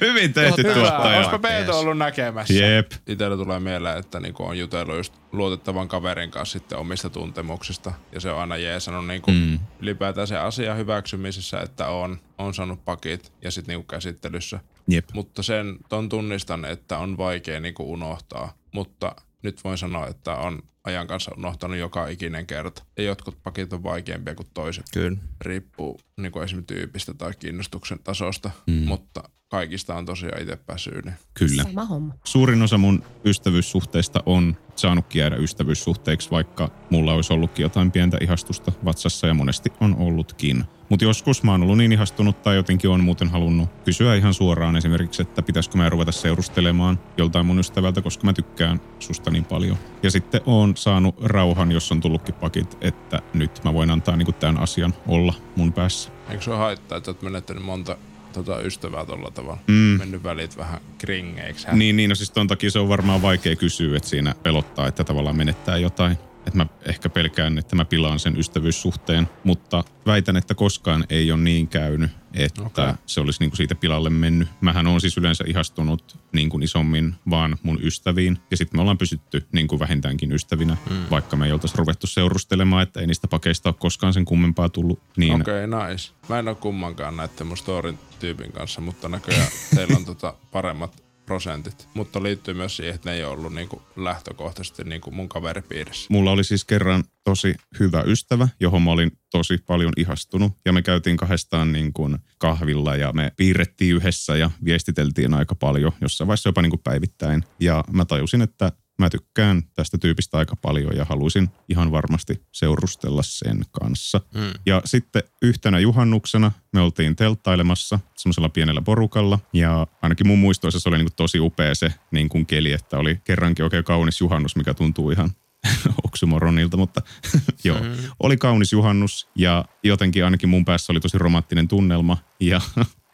Hyvin 0.00 0.32
tehty 0.34 0.62
Hyvä. 0.62 0.74
tuottaja. 0.74 1.16
Olispa 1.16 1.38
Peetu 1.38 1.72
ollut 1.72 1.98
näkemässä. 1.98 2.54
Jep. 2.54 2.92
Itellä 3.06 3.36
tulee 3.36 3.60
mieleen, 3.60 3.98
että 3.98 4.20
niinku 4.20 4.42
on 4.42 4.58
jutellut 4.58 4.96
just 4.96 5.14
luotettavan 5.32 5.88
kaverin 5.88 6.30
kanssa 6.30 6.58
sitten 6.58 6.78
omista 6.78 7.10
tuntemuksista. 7.10 7.92
Ja 8.12 8.20
se 8.20 8.30
on 8.30 8.40
aina 8.40 8.56
jeesannut 8.56 9.06
niinku 9.06 9.30
mm. 9.30 9.58
ylipäätään 9.80 10.26
se 10.26 10.36
asia 10.36 10.74
hyväksymisessä, 10.74 11.60
että 11.60 11.88
on, 11.88 12.18
on 12.38 12.54
saanut 12.54 12.84
pakit 12.84 13.32
ja 13.42 13.50
sitten 13.50 13.72
niinku 13.72 13.86
käsittelyssä. 13.86 14.60
Jep. 14.88 15.04
Mutta 15.12 15.42
sen 15.42 15.76
ton 15.88 16.08
tunnistan, 16.08 16.64
että 16.64 16.98
on 16.98 17.18
vaikea 17.18 17.60
niinku 17.60 17.92
unohtaa. 17.92 18.54
Mutta 18.72 19.16
nyt 19.44 19.64
voin 19.64 19.78
sanoa, 19.78 20.06
että 20.06 20.36
on 20.36 20.62
ajan 20.84 21.06
kanssa 21.06 21.34
unohtanut 21.36 21.76
joka 21.76 22.08
ikinen 22.08 22.46
kerta. 22.46 22.84
Ja 22.96 23.04
jotkut 23.04 23.42
pakit 23.42 23.72
on 23.72 23.82
vaikeampia 23.82 24.34
kuin 24.34 24.48
toiset. 24.54 24.84
Kyllä. 24.92 25.18
Riippuu 25.40 26.00
niinku 26.16 26.40
esimerkiksi 26.40 26.74
tyypistä 26.74 27.14
tai 27.14 27.32
kiinnostuksen 27.38 27.98
tasosta. 28.04 28.50
Mm. 28.66 28.72
Mutta 28.72 29.22
kaikista 29.54 29.94
on 29.94 30.06
tosiaan 30.06 30.42
itse 30.42 30.56
pääsyyni. 30.56 31.12
Kyllä. 31.34 31.62
Sama 31.62 31.84
homma. 31.84 32.14
Suurin 32.24 32.62
osa 32.62 32.78
mun 32.78 33.02
ystävyyssuhteista 33.24 34.22
on 34.26 34.56
saanutkin 34.76 35.20
jäädä 35.20 35.36
ystävyyssuhteiksi, 35.36 36.30
vaikka 36.30 36.70
mulla 36.90 37.12
olisi 37.12 37.32
ollutkin 37.32 37.62
jotain 37.62 37.90
pientä 37.90 38.18
ihastusta 38.20 38.72
vatsassa 38.84 39.26
ja 39.26 39.34
monesti 39.34 39.72
on 39.80 39.96
ollutkin. 39.96 40.64
Mutta 40.88 41.04
joskus 41.04 41.42
mä 41.42 41.50
oon 41.50 41.62
ollut 41.62 41.78
niin 41.78 41.92
ihastunut 41.92 42.42
tai 42.42 42.56
jotenkin 42.56 42.90
on 42.90 43.04
muuten 43.04 43.28
halunnut 43.28 43.68
kysyä 43.84 44.14
ihan 44.14 44.34
suoraan 44.34 44.76
esimerkiksi, 44.76 45.22
että 45.22 45.42
pitäisikö 45.42 45.76
mä 45.78 45.88
ruveta 45.88 46.12
seurustelemaan 46.12 46.98
joltain 47.16 47.46
mun 47.46 47.58
ystävältä, 47.58 48.02
koska 48.02 48.24
mä 48.24 48.32
tykkään 48.32 48.80
susta 48.98 49.30
niin 49.30 49.44
paljon. 49.44 49.76
Ja 50.02 50.10
sitten 50.10 50.40
oon 50.46 50.76
saanut 50.76 51.14
rauhan, 51.22 51.72
jos 51.72 51.92
on 51.92 52.00
tullutkin 52.00 52.34
pakit, 52.34 52.78
että 52.80 53.22
nyt 53.34 53.60
mä 53.64 53.74
voin 53.74 53.90
antaa 53.90 54.16
niinku 54.16 54.32
tämän 54.32 54.58
asian 54.58 54.94
olla 55.08 55.34
mun 55.56 55.72
päässä. 55.72 56.10
Eikö 56.30 56.42
se 56.42 56.50
haittaa, 56.50 56.98
että 56.98 57.10
oot 57.10 57.22
menettänyt 57.22 57.64
monta 57.64 57.96
tota, 58.34 58.60
ystävää 58.60 59.06
tuolla 59.06 59.30
tavalla? 59.30 59.58
Mm. 59.66 59.74
Mennyt 59.74 60.22
välit 60.22 60.56
vähän 60.56 60.80
kringeiksi. 60.98 61.66
Niin, 61.72 61.96
niin, 61.96 62.08
no 62.08 62.14
siis 62.14 62.30
ton 62.30 62.46
takia 62.46 62.70
se 62.70 62.78
on 62.78 62.88
varmaan 62.88 63.22
vaikea 63.22 63.56
kysyä, 63.56 63.96
että 63.96 64.08
siinä 64.08 64.34
pelottaa, 64.42 64.88
että 64.88 65.04
tavallaan 65.04 65.36
menettää 65.36 65.76
jotain. 65.76 66.18
Että 66.46 66.56
mä 66.56 66.66
ehkä 66.82 67.08
pelkään, 67.08 67.58
että 67.58 67.76
mä 67.76 67.84
pilaan 67.84 68.18
sen 68.18 68.36
ystävyyssuhteen, 68.36 69.28
mutta 69.44 69.84
väitän, 70.06 70.36
että 70.36 70.54
koskaan 70.54 71.04
ei 71.10 71.32
ole 71.32 71.40
niin 71.40 71.68
käynyt, 71.68 72.10
että 72.34 72.62
okay. 72.62 72.94
se 73.06 73.20
olisi 73.20 73.40
niinku 73.40 73.56
siitä 73.56 73.74
pilalle 73.74 74.10
mennyt. 74.10 74.48
Mähän 74.60 74.86
on 74.86 75.00
siis 75.00 75.16
yleensä 75.16 75.44
ihastunut 75.46 76.18
niin 76.32 76.48
kuin 76.48 76.62
isommin 76.62 77.14
vaan 77.30 77.56
mun 77.62 77.78
ystäviin, 77.82 78.38
ja 78.50 78.56
sitten 78.56 78.78
me 78.78 78.80
ollaan 78.80 78.98
pysytty 78.98 79.46
niin 79.52 79.68
kuin 79.68 79.78
vähintäänkin 79.78 80.32
ystävinä, 80.32 80.76
mm. 80.90 80.96
vaikka 81.10 81.36
me 81.36 81.46
ei 81.46 81.52
oltaisi 81.52 81.78
ruvettu 81.78 82.06
seurustelemaan, 82.06 82.82
että 82.82 83.00
ei 83.00 83.06
niistä 83.06 83.28
pakeista 83.28 83.68
ole 83.68 83.76
koskaan 83.78 84.12
sen 84.12 84.24
kummempaa 84.24 84.68
tullut. 84.68 85.02
Niin 85.16 85.40
Okei, 85.40 85.64
okay, 85.64 85.90
nice. 85.90 86.12
Mä 86.28 86.38
en 86.38 86.48
oo 86.48 86.54
kummankaan 86.54 87.16
näitten 87.16 87.46
mun 87.46 87.56
storin 87.56 87.98
tyypin 88.18 88.52
kanssa, 88.52 88.80
mutta 88.80 89.08
näköjään 89.08 89.48
teillä 89.74 89.96
on 89.96 90.04
tota 90.04 90.34
paremmat 90.52 91.04
prosentit. 91.26 91.88
Mutta 91.94 92.22
liittyy 92.22 92.54
myös 92.54 92.76
siihen, 92.76 92.94
että 92.94 93.10
ne 93.10 93.16
ei 93.16 93.24
ollut 93.24 93.54
niinku 93.54 93.82
lähtökohtaisesti 93.96 94.84
niinku 94.84 95.10
mun 95.10 95.28
kaveripiirissä. 95.28 96.06
Mulla 96.10 96.30
oli 96.30 96.44
siis 96.44 96.64
kerran 96.64 97.04
tosi 97.24 97.54
hyvä 97.80 98.02
ystävä, 98.02 98.48
johon 98.60 98.82
mä 98.82 98.90
olin 98.90 99.12
tosi 99.30 99.58
paljon 99.66 99.92
ihastunut. 99.96 100.52
Ja 100.64 100.72
me 100.72 100.82
käytiin 100.82 101.16
kahdestaan 101.16 101.72
niin 101.72 101.92
kuin 101.92 102.18
kahvilla 102.38 102.96
ja 102.96 103.12
me 103.12 103.32
piirrettiin 103.36 103.96
yhdessä 103.96 104.36
ja 104.36 104.50
viestiteltiin 104.64 105.34
aika 105.34 105.54
paljon, 105.54 105.92
jossain 106.00 106.28
vaiheessa 106.28 106.48
jopa 106.48 106.62
niin 106.62 106.70
kuin 106.70 106.82
päivittäin. 106.84 107.44
Ja 107.60 107.84
mä 107.92 108.04
tajusin, 108.04 108.42
että 108.42 108.72
mä 108.98 109.10
tykkään 109.10 109.62
tästä 109.74 109.98
tyypistä 109.98 110.38
aika 110.38 110.56
paljon 110.56 110.96
ja 110.96 111.04
halusin 111.04 111.48
ihan 111.68 111.92
varmasti 111.92 112.42
seurustella 112.52 113.22
sen 113.22 113.64
kanssa. 113.70 114.20
Mm. 114.34 114.50
Ja 114.66 114.82
sitten 114.84 115.22
yhtenä 115.42 115.78
juhannuksena 115.78 116.52
me 116.72 116.80
oltiin 116.80 117.16
telttailemassa 117.16 118.00
semmoisella 118.16 118.48
pienellä 118.48 118.82
porukalla 118.82 119.38
ja 119.52 119.86
ainakin 120.02 120.26
mun 120.26 120.38
muistoissa 120.38 120.80
se 120.80 120.88
oli 120.88 120.98
niin 120.98 121.06
kuin 121.06 121.16
tosi 121.16 121.40
upea 121.40 121.74
se 121.74 121.94
niin 122.10 122.28
kuin 122.28 122.46
keli, 122.46 122.72
että 122.72 122.98
oli 122.98 123.18
kerrankin 123.24 123.64
oikein 123.64 123.84
kaunis 123.84 124.20
juhannus, 124.20 124.56
mikä 124.56 124.74
tuntuu 124.74 125.10
ihan 125.10 125.30
oksymoronilta, 126.06 126.76
mutta 126.76 127.02
joo, 127.64 127.80
mm. 127.80 127.90
oli 128.20 128.36
kaunis 128.36 128.72
juhannus 128.72 129.28
ja 129.34 129.64
jotenkin 129.82 130.24
ainakin 130.24 130.48
mun 130.48 130.64
päässä 130.64 130.92
oli 130.92 131.00
tosi 131.00 131.18
romanttinen 131.18 131.68
tunnelma 131.68 132.16
ja 132.40 132.60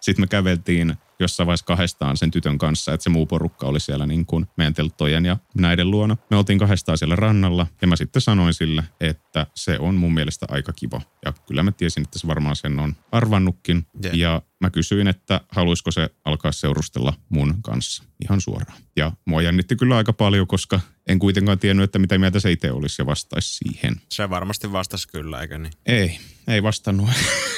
sitten 0.01 0.23
me 0.23 0.27
käveltiin 0.27 0.95
jossain 1.19 1.47
vaiheessa 1.47 1.67
kahdestaan 1.67 2.17
sen 2.17 2.31
tytön 2.31 2.59
kanssa, 2.59 2.95
että 2.95 3.05
se 3.05 3.11
muu 3.11 3.27
porukka 3.27 3.67
oli 3.67 3.81
siellä 3.81 4.07
niin 4.07 4.27
kuin 4.27 4.47
meidän 4.57 4.75
telttojen 4.75 5.25
ja 5.25 5.37
näiden 5.55 5.91
luona. 5.91 6.17
Me 6.31 6.37
oltiin 6.37 6.59
kahdestaan 6.59 6.99
siellä 6.99 7.17
rannalla 7.17 7.67
ja 7.83 7.87
mä 7.87 7.97
sitten 7.97 8.23
sanoin 8.23 8.55
sille, 8.55 8.85
että 9.01 9.47
se 9.55 9.79
on 9.79 9.95
mun 9.95 10.15
mielestä 10.15 10.47
aika 10.49 10.73
kiva. 10.73 11.01
Ja 11.25 11.33
kyllä 11.47 11.63
mä 11.63 11.73
tiesin, 11.73 12.03
että 12.03 12.19
se 12.19 12.27
varmaan 12.27 12.57
sen 12.57 12.81
on 12.81 12.97
arvannutkin. 13.13 13.87
Jep. 14.03 14.15
Ja 14.15 14.43
mä 14.61 14.71
kysyin, 14.71 15.09
että 15.09 15.41
haluaisiko 15.49 15.91
se 15.91 16.11
alkaa 16.25 16.53
seurustella 16.53 17.13
mun 17.29 17.63
kanssa 17.63 18.05
ihan 18.25 18.41
suoraan. 18.41 18.79
Ja 18.97 19.13
mua 19.25 19.43
jännitti 19.43 19.77
kyllä 19.77 19.97
aika 19.97 20.13
paljon, 20.13 20.47
koska 20.47 20.81
en 21.11 21.19
kuitenkaan 21.19 21.59
tiennyt, 21.59 21.85
että 21.85 21.99
mitä 21.99 22.19
mieltä 22.19 22.41
se 22.41 22.51
itse 22.51 22.73
olisi 22.73 23.03
ja 23.03 23.07
vastaisi 23.07 23.57
siihen. 23.57 24.01
Se 24.09 24.31
varmasti 24.31 24.73
vastasi 24.73 25.09
kyllä, 25.09 25.41
eikö 25.41 25.59
niin? 25.59 25.73
Ei, 25.87 26.19
ei 26.49 26.63
vastannut. 26.63 27.11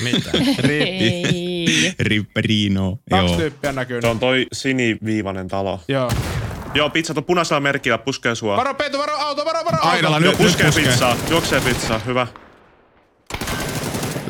Mitä? 0.03 0.31
Ei. 0.69 1.95
Ripperino. 1.99 2.99
Kaksi 3.11 3.37
tyyppiä 3.37 3.73
näkyy. 3.73 4.01
Se 4.01 4.07
on 4.07 4.19
toi 4.19 4.47
siniviivainen 4.53 5.49
talo. 5.49 5.81
Joo. 5.89 6.11
Joo, 6.75 6.91
pizzat 6.91 7.19
on 7.19 7.25
punaisella 7.25 7.61
merkillä, 7.61 7.99
puskee 7.99 8.35
sua. 8.35 8.57
Varo 8.57 8.75
Peetu, 8.75 8.99
varo 8.99 9.17
auto, 9.17 9.45
varo, 9.45 9.65
varo 9.65 9.77
auto. 9.77 9.89
Aidalla 9.89 10.21
nyt 10.21 10.37
puskee 10.39 10.67
puskee. 10.67 10.85
pizzaa. 10.85 11.17
Juoksee 11.31 11.61
pizzaa, 11.61 11.99
hyvä. 11.99 12.27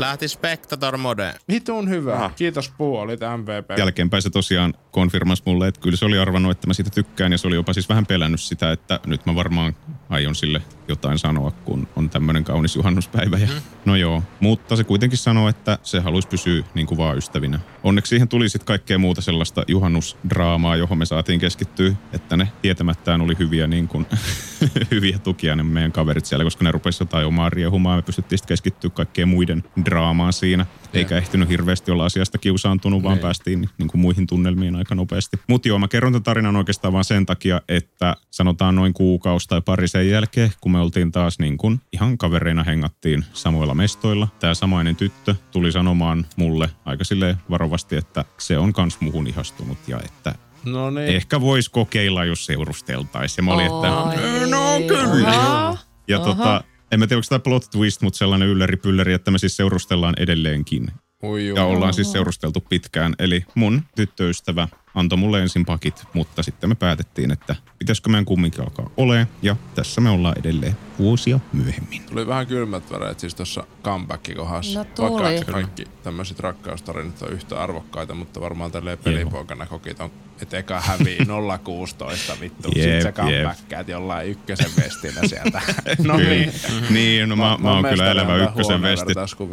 Lähti 0.03 0.29
Spectator 0.29 0.97
Mode. 0.97 1.35
Vitun 1.49 1.89
hyvä. 1.89 2.15
Aha. 2.15 2.31
Kiitos 2.37 2.73
Puu, 2.79 2.97
olit 2.97 3.21
MVP. 3.21 3.79
Jälkeenpäin 3.79 4.23
se 4.23 4.31
tosiaan 4.31 4.75
konfirmasi 4.91 5.43
mulle, 5.47 5.69
että 5.69 5.81
kyllä 5.81 5.97
se 5.97 6.05
oli 6.05 6.19
arvannut, 6.19 6.53
että 6.53 6.67
mä 6.67 6.75
siitä 6.75 6.91
tykkään 6.91 7.33
ja 7.33 7.39
se 7.39 7.47
oli 7.47 7.55
jopa 7.55 7.73
siis 7.73 7.89
vähän 7.89 8.07
pelännyt 8.07 8.41
sitä, 8.41 8.73
että 8.73 9.01
nyt 9.07 9.27
mä 9.27 9.35
varmaan 9.35 9.77
aion 10.09 10.35
sille 10.35 10.63
jotain 10.89 11.19
sanoa, 11.19 11.51
kun 11.51 11.89
on 11.97 12.11
tämmöinen 12.11 12.45
kaunis 12.45 12.77
juhannuspäivä. 12.77 13.39
Ja, 13.39 13.49
no 13.85 13.97
joo, 13.97 14.23
mutta 14.41 14.77
se 14.77 14.85
kuitenkin 14.85 15.19
sanoi, 15.19 15.51
että 15.51 15.79
se 15.83 16.01
haluaisi 16.01 16.29
pysyä 16.29 16.63
niin 16.75 16.87
kuin 16.87 16.99
vaan 16.99 17.19
ystävinä. 17.19 17.61
Onneksi 17.83 18.11
siihen 18.11 18.29
tuli 18.29 18.49
sitten 18.49 18.67
kaikkea 18.67 18.99
muuta 18.99 19.21
sellaista 19.21 19.65
juhannusdraamaa, 19.69 20.77
johon 20.77 20.99
me 20.99 21.05
saatiin 21.07 21.41
keskittyä, 21.41 21.93
että 22.13 22.37
ne 22.37 22.49
tietämättään 22.63 23.21
oli 23.21 23.37
hyviä, 23.39 23.67
niin 23.67 23.89
kuin, 23.89 24.07
hyviä 24.91 25.19
tukia 25.19 25.57
ne 25.57 25.63
meidän 25.63 25.93
kaverit 25.93 26.25
siellä, 26.25 26.45
koska 26.45 26.65
ne 26.65 26.73
rupesi 26.73 27.03
jotain 27.03 27.27
omaa 27.27 27.51
riehumaa. 27.51 27.97
Me 27.97 28.03
pystyttiin 28.03 28.39
sitten 28.39 28.49
keskittyä 28.49 28.91
kaikkeen 28.91 29.29
muiden 29.29 29.65
draamaan 29.85 30.33
siinä, 30.33 30.67
eikä 30.95 31.17
ehtinyt 31.17 31.49
hirveästi 31.49 31.91
olla 31.91 32.05
asiasta 32.05 32.39
kiusaantunut, 32.39 33.03
vaan 33.03 33.15
Niin. 33.15 33.23
päästiin 33.23 33.69
niin 33.79 33.89
kuin 33.89 34.01
muihin 34.01 34.27
tunnelmiin 34.27 34.77
aika 34.77 34.95
nopeasti. 34.95 35.37
Mutta 35.49 35.69
joo, 35.69 35.79
mä 35.79 35.89
kerron 35.89 36.13
tämän 36.13 36.23
tarinan 36.23 36.57
oikeastaan 36.57 36.93
vaan 36.93 37.05
sen 37.05 37.27
takia, 37.27 37.61
että 37.69 38.17
sanotaan 38.31 38.75
noin 38.75 38.93
kuukausi 38.95 39.49
tai 39.49 39.61
pari 39.61 39.89
sen 39.89 40.09
jälkeen, 40.11 40.53
kun 40.61 40.72
me 40.73 40.81
oltiin 40.81 41.13
taas 41.13 41.39
niin 41.39 41.57
kuin 41.59 41.81
ihan 41.93 42.19
kavereina 42.19 42.65
hengattiin 42.65 43.25
samoilla 43.33 43.75
mestoilla. 43.75 44.29
Tämä 44.41 44.55
samainen 44.55 44.97
tyttö 44.97 45.35
tuli 45.51 45.73
sanomaan 45.73 46.27
mulle 46.37 46.71
aika 46.85 47.05
silleen 47.05 47.37
varovasti, 47.51 47.97
että 47.97 48.25
se 48.39 48.59
on 48.59 48.73
kans 48.73 49.01
muhun 49.01 49.27
ihastunut 49.27 49.79
ja 49.89 50.01
että 50.05 50.35
No 50.65 50.91
niin. 50.91 51.09
ehkä 51.17 51.41
vois 51.41 51.69
kokeilla, 51.69 52.25
jos 52.25 52.47
seurusteltaisiin. 52.47 53.43
Ja 53.43 53.43
mä 53.43 53.55
olin, 53.55 53.71
Oi. 53.71 53.87
että 53.87 54.47
no 54.47 54.63
kyllä. 54.89 55.29
Aha. 55.29 55.79
Ja 56.09 56.19
tota, 56.19 56.65
en 56.93 56.99
mä 56.99 57.07
tiedä, 57.07 57.19
onko 57.19 57.27
tämä 57.29 57.39
plot 57.39 57.71
twist, 57.71 58.03
mutta 58.03 58.17
sellainen 58.19 58.49
ylläri 58.49 59.13
että 59.15 59.31
me 59.31 59.39
siis 59.39 59.57
seurustellaan 59.57 60.15
edelleenkin. 60.19 60.89
Ui, 61.23 61.47
Ja 61.47 61.65
ollaan 61.65 61.95
siis 61.95 62.13
seurusteltu 62.13 62.61
pitkään. 62.61 63.15
Eli 63.19 63.45
mun 63.55 63.83
tyttöystävä 63.97 64.69
antoi 64.95 65.19
mulle 65.19 65.43
ensin 65.43 65.65
pakit, 65.65 66.05
mutta 66.15 66.43
sitten 66.43 66.69
me 66.71 66.75
päätettiin, 66.75 67.31
että 67.31 67.57
pitäisikö 67.79 68.11
meidän 68.11 68.25
kumminkin 68.25 68.61
alkaa 68.61 68.91
ole. 68.97 69.29
Ja 69.43 69.57
tässä 69.75 70.01
me 70.01 70.11
ollaan 70.11 70.39
edelleen 70.39 70.77
vuosia 70.99 71.41
myöhemmin. 71.53 72.03
Tuli 72.03 72.27
vähän 72.27 72.47
kylmät 72.47 72.91
väreet 72.91 73.21
siis 73.21 73.35
tuossa 73.35 73.65
comeback-kohdassa. 73.85 74.79
No 74.79 74.85
tuli. 74.85 75.23
Vaikka 75.23 75.53
kaikki 75.53 75.85
tämmöiset 76.03 76.41
rakkaustarinat 76.41 77.23
on 77.23 77.33
yhtä 77.33 77.61
arvokkaita, 77.63 78.15
mutta 78.15 78.41
varmaan 78.41 78.73
tälleen 78.73 78.99
pelipoikana 78.99 79.67
kokit 79.67 80.01
on, 80.01 80.11
että 80.43 80.59
eka 80.59 80.81
hävii 80.81 81.19
0-16 82.37 82.41
vittu. 82.41 82.69
Jep, 82.77 82.83
Sitten 82.85 83.03
sä 83.03 83.09
jep. 83.09 83.15
comebackkäät 83.17 83.89
jollain 83.89 84.29
ykkösen 84.29 84.71
vestillä 84.77 85.21
sieltä. 85.29 85.61
no 86.05 86.17
Kyllä. 86.17 86.31
niin. 86.31 86.53
Niin, 86.91 87.29
no 87.29 87.37
mä, 87.37 87.43
Mä- 87.45 87.59
mä, 87.59 87.73
oon 87.73 87.85
kyllä 87.85 88.11
elävä 88.11 88.37
ykkösen 88.37 88.83
vesti. 88.83 89.13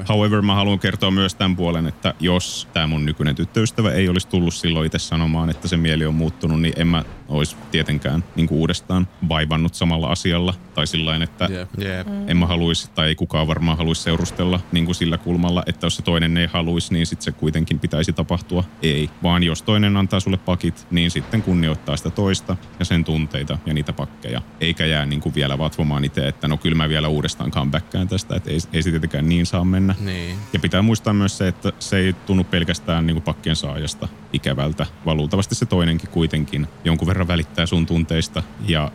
However, 0.09 0.41
mä 0.41 0.55
haluan 0.55 0.79
kertoa 0.79 1.11
myös 1.11 1.35
tämän 1.35 1.55
puolen, 1.55 1.87
että 1.87 2.13
jos 2.19 2.67
tämä 2.73 2.87
mun 2.87 3.05
nykyinen 3.05 3.35
tyttöystävä 3.35 3.91
ei 3.91 4.09
olisi 4.09 4.27
tullut 4.27 4.53
silloin 4.53 4.85
itse 4.85 4.99
sanomaan, 4.99 5.28
että 5.49 5.67
se 5.67 5.77
mieli 5.77 6.05
on 6.05 6.15
muuttunut, 6.15 6.61
niin 6.61 6.73
en 6.77 6.87
mä 6.87 7.05
olisi 7.29 7.55
tietenkään 7.71 8.23
niin 8.35 8.47
kuin 8.47 8.59
uudestaan 8.59 9.07
vaivannut 9.29 9.75
samalla 9.75 10.07
asialla. 10.07 10.53
Tai 10.73 10.87
sillä 10.87 11.19
että 11.23 11.47
Jep. 11.51 11.69
Jep. 11.77 12.07
en 12.27 12.37
mä 12.37 12.45
haluaisi, 12.47 12.91
tai 12.95 13.07
ei 13.07 13.15
kukaan 13.15 13.47
varmaan 13.47 13.77
haluaisi 13.77 14.01
seurustella 14.01 14.59
niin 14.71 14.85
kuin 14.85 14.95
sillä 14.95 15.17
kulmalla, 15.17 15.63
että 15.65 15.85
jos 15.85 15.95
se 15.95 16.01
toinen 16.01 16.37
ei 16.37 16.47
haluaisi, 16.53 16.93
niin 16.93 17.05
sitten 17.05 17.23
se 17.23 17.31
kuitenkin 17.31 17.79
pitäisi 17.79 18.13
tapahtua. 18.13 18.63
Ei, 18.81 19.09
vaan 19.23 19.43
jos 19.43 19.61
toinen 19.61 19.97
antaa 19.97 20.19
sulle 20.19 20.37
pakit, 20.37 20.87
niin 20.91 21.11
sitten 21.11 21.41
kunnioittaa 21.41 21.97
sitä 21.97 22.09
toista 22.09 22.55
ja 22.79 22.85
sen 22.85 23.03
tunteita 23.03 23.57
ja 23.65 23.73
niitä 23.73 23.93
pakkeja. 23.93 24.41
Eikä 24.61 24.85
jää 24.85 25.05
niin 25.05 25.21
kuin 25.21 25.35
vielä 25.35 25.57
vatvomaan 25.57 26.05
itse, 26.05 26.27
että 26.27 26.47
no 26.47 26.57
kyllä 26.57 26.75
mä 26.75 26.89
vielä 26.89 27.07
uudestaan 27.07 27.51
comebackkään 27.51 28.07
tästä, 28.07 28.35
että 28.35 28.49
ei, 28.49 28.57
ei 28.73 28.83
se 28.83 28.89
tietenkään 28.89 29.29
niin 29.29 29.45
saa 29.45 29.65
mennä. 29.65 29.95
Niin. 29.99 30.35
Ja 30.53 30.59
pitää 30.59 30.81
muistaa 30.81 31.13
myös 31.13 31.37
se, 31.37 31.47
että 31.47 31.71
se 31.79 31.97
ei 31.97 32.13
tunnu 32.13 32.43
pelkästään 32.43 33.07
niin 33.07 33.15
kuin 33.15 33.23
pakkien 33.23 33.55
saajasta 33.55 34.07
ikävältä, 34.33 34.85
vaan 35.05 35.17
luultavasti 35.17 35.55
se 35.55 35.65
toinenkin 35.65 36.09
kuitenkin 36.09 36.67
jonkun 36.83 37.07
verran 37.07 37.18
välittää 37.27 37.65
sun 37.65 37.85
tunteista 37.85 38.43
ja 38.67 38.91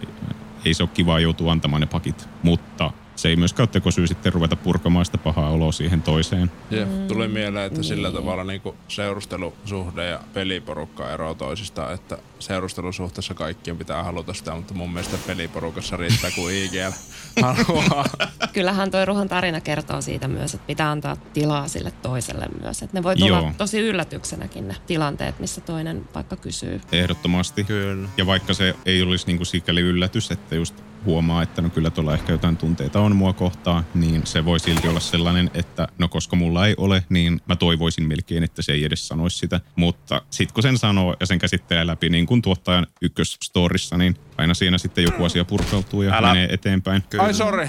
ei 0.64 0.74
se 0.74 0.82
ole 0.82 0.90
kivaa 0.94 1.20
joutua 1.20 1.52
antamaan 1.52 1.80
ne 1.80 1.86
pakit, 1.86 2.28
mutta 2.42 2.90
se 3.16 3.28
ei 3.28 3.36
myöskään 3.36 3.64
ole 3.64 3.72
tekosyy 3.72 4.06
sitten 4.06 4.32
ruveta 4.32 4.56
purkamaan 4.56 5.04
sitä 5.04 5.18
pahaa 5.18 5.50
oloa 5.50 5.72
siihen 5.72 6.02
toiseen. 6.02 6.50
Jep. 6.70 6.88
Tuli 7.08 7.28
mieleen, 7.28 7.66
että 7.66 7.82
sillä 7.82 8.12
tavalla 8.12 8.44
niinku 8.44 8.74
seurustelusuhde 8.88 10.08
ja 10.08 10.20
peliporukka 10.34 11.10
eroaa 11.10 11.34
toisistaan, 11.34 11.94
että 11.94 12.18
seurustelusuhteessa 12.38 13.34
kaikkien 13.34 13.78
pitää 13.78 14.02
haluta 14.02 14.34
sitä, 14.34 14.54
mutta 14.54 14.74
mun 14.74 14.92
mielestä 14.92 15.18
peliporukassa 15.26 15.96
riittää 15.96 16.30
kuin 16.30 16.54
IGL 16.54 16.92
haluaa. 17.42 18.04
Kyllähän 18.52 18.90
toi 18.90 19.04
Ruhan 19.04 19.28
tarina 19.28 19.60
kertoo 19.60 20.00
siitä 20.00 20.28
myös, 20.28 20.54
että 20.54 20.66
pitää 20.66 20.90
antaa 20.90 21.16
tilaa 21.16 21.68
sille 21.68 21.92
toiselle 22.02 22.46
myös. 22.60 22.82
Että 22.82 22.96
ne 22.96 23.02
voi 23.02 23.16
tulla 23.16 23.38
Joo. 23.38 23.52
tosi 23.58 23.80
yllätyksenäkin 23.80 24.68
ne 24.68 24.76
tilanteet, 24.86 25.40
missä 25.40 25.60
toinen 25.60 26.08
vaikka 26.14 26.36
kysyy. 26.36 26.80
Ehdottomasti. 26.92 27.64
Kyllä. 27.64 28.08
Ja 28.16 28.26
vaikka 28.26 28.54
se 28.54 28.74
ei 28.86 29.02
olisi 29.02 29.26
niin 29.26 29.36
kuin 29.36 29.46
sikäli 29.46 29.80
yllätys, 29.80 30.30
että 30.30 30.54
just 30.54 30.74
huomaa, 31.04 31.42
että 31.42 31.62
no 31.62 31.70
kyllä 31.70 31.90
tuolla 31.90 32.14
ehkä 32.14 32.32
jotain 32.32 32.56
tunteita 32.56 33.00
on 33.00 33.16
mua 33.16 33.32
kohtaan, 33.32 33.86
niin 33.94 34.26
se 34.26 34.44
voi 34.44 34.60
silti 34.60 34.88
olla 34.88 35.00
sellainen, 35.00 35.50
että 35.54 35.88
no 35.98 36.08
koska 36.08 36.36
mulla 36.36 36.66
ei 36.66 36.74
ole, 36.78 37.04
niin 37.08 37.40
mä 37.48 37.56
toivoisin 37.56 38.08
melkein, 38.08 38.42
että 38.44 38.62
se 38.62 38.72
ei 38.72 38.84
edes 38.84 39.08
sanoisi 39.08 39.38
sitä. 39.38 39.60
Mutta 39.76 40.22
sit 40.30 40.52
kun 40.52 40.62
sen 40.62 40.78
sanoo 40.78 41.16
ja 41.20 41.26
sen 41.26 41.38
käsittelee 41.38 41.86
läpi 41.86 42.08
niin 42.08 42.26
kuin 42.26 42.42
tuottajan 42.42 42.86
ykkösstorissa, 43.02 43.96
niin 43.96 44.16
aina 44.38 44.54
siinä 44.54 44.78
sitten 44.78 45.04
joku 45.04 45.24
asia 45.24 45.44
purkautuu 45.44 46.02
ja 46.02 46.14
Älä- 46.16 46.28
menee 46.28 46.48
eteenpäin. 46.50 47.04
Ai 47.18 47.34
sorry. 47.34 47.68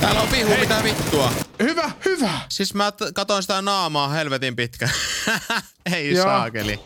Täällä 0.00 0.20
on 0.20 0.28
vihu, 0.32 0.50
mitä 0.60 0.80
vittua. 0.84 1.32
Hyvä, 1.62 1.90
hyvä. 2.04 2.30
Siis 2.48 2.74
mä 2.74 2.92
t- 2.92 2.96
katoin 3.14 3.42
sitä 3.42 3.62
naamaa 3.62 4.08
helvetin 4.08 4.56
pitkään. 4.56 4.92
Ei 5.94 6.10
Joo. 6.14 6.24
saakeli. 6.24 6.80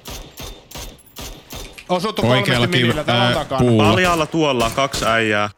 Osuttu 1.89 2.23
Oikealla 2.31 2.67
kolmesti 2.67 2.87
minillä 2.87 3.05
ää, 3.07 3.35
takana. 3.35 3.59
puu. 3.61 3.79
Paljalla 3.79 4.27
tuolla 4.27 4.71
kaksi 4.71 5.05
äijää. 5.05 5.51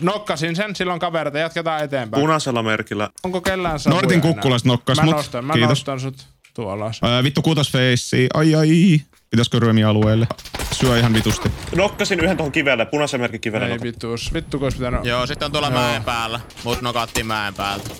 Nokkasin 0.00 0.56
sen, 0.56 0.76
silloin 0.76 1.00
kavereita, 1.00 1.38
jatketaan 1.38 1.84
eteenpäin. 1.84 2.20
Punaisella 2.20 2.62
merkillä. 2.62 3.10
Onko 3.24 3.40
kellään 3.40 3.78
savuja 3.80 4.00
Nortin 4.02 4.18
enää? 4.18 4.32
kukkulasta 4.32 4.68
nokkas 4.68 4.98
mä 4.98 5.04
mut. 5.04 5.16
Nostan, 5.16 5.44
mä 5.44 5.52
Kiitos. 5.52 5.68
nostan 5.68 6.00
sut 6.00 6.26
tuolla. 6.54 6.90
Ää, 7.02 7.22
vittu 7.22 7.42
kuutosfeissi, 7.42 8.26
ai 8.34 8.54
ai. 8.54 9.00
Pitäisikö 9.30 9.58
ryömiä 9.58 9.88
alueelle? 9.88 10.26
Syö 10.72 10.98
ihan 10.98 11.12
vitusti. 11.14 11.50
Nokkasin 11.74 12.20
yhden 12.20 12.36
tuohon 12.36 12.52
kivelle, 12.52 12.86
punaisen 12.86 13.20
merkin 13.20 13.40
kivelle. 13.40 13.66
Ei 13.66 13.80
vittuus. 13.82 14.32
Vittu, 14.34 14.58
kun 14.58 14.72
pitänyt... 14.72 15.04
Joo, 15.04 15.26
sitten 15.26 15.46
on 15.46 15.52
tuolla 15.52 15.68
Joo. 15.68 15.78
mäen 15.80 16.04
päällä. 16.04 16.40
Mut 16.64 16.82
nokattiin 16.82 17.26
mäen 17.26 17.54
päältä. 17.54 17.90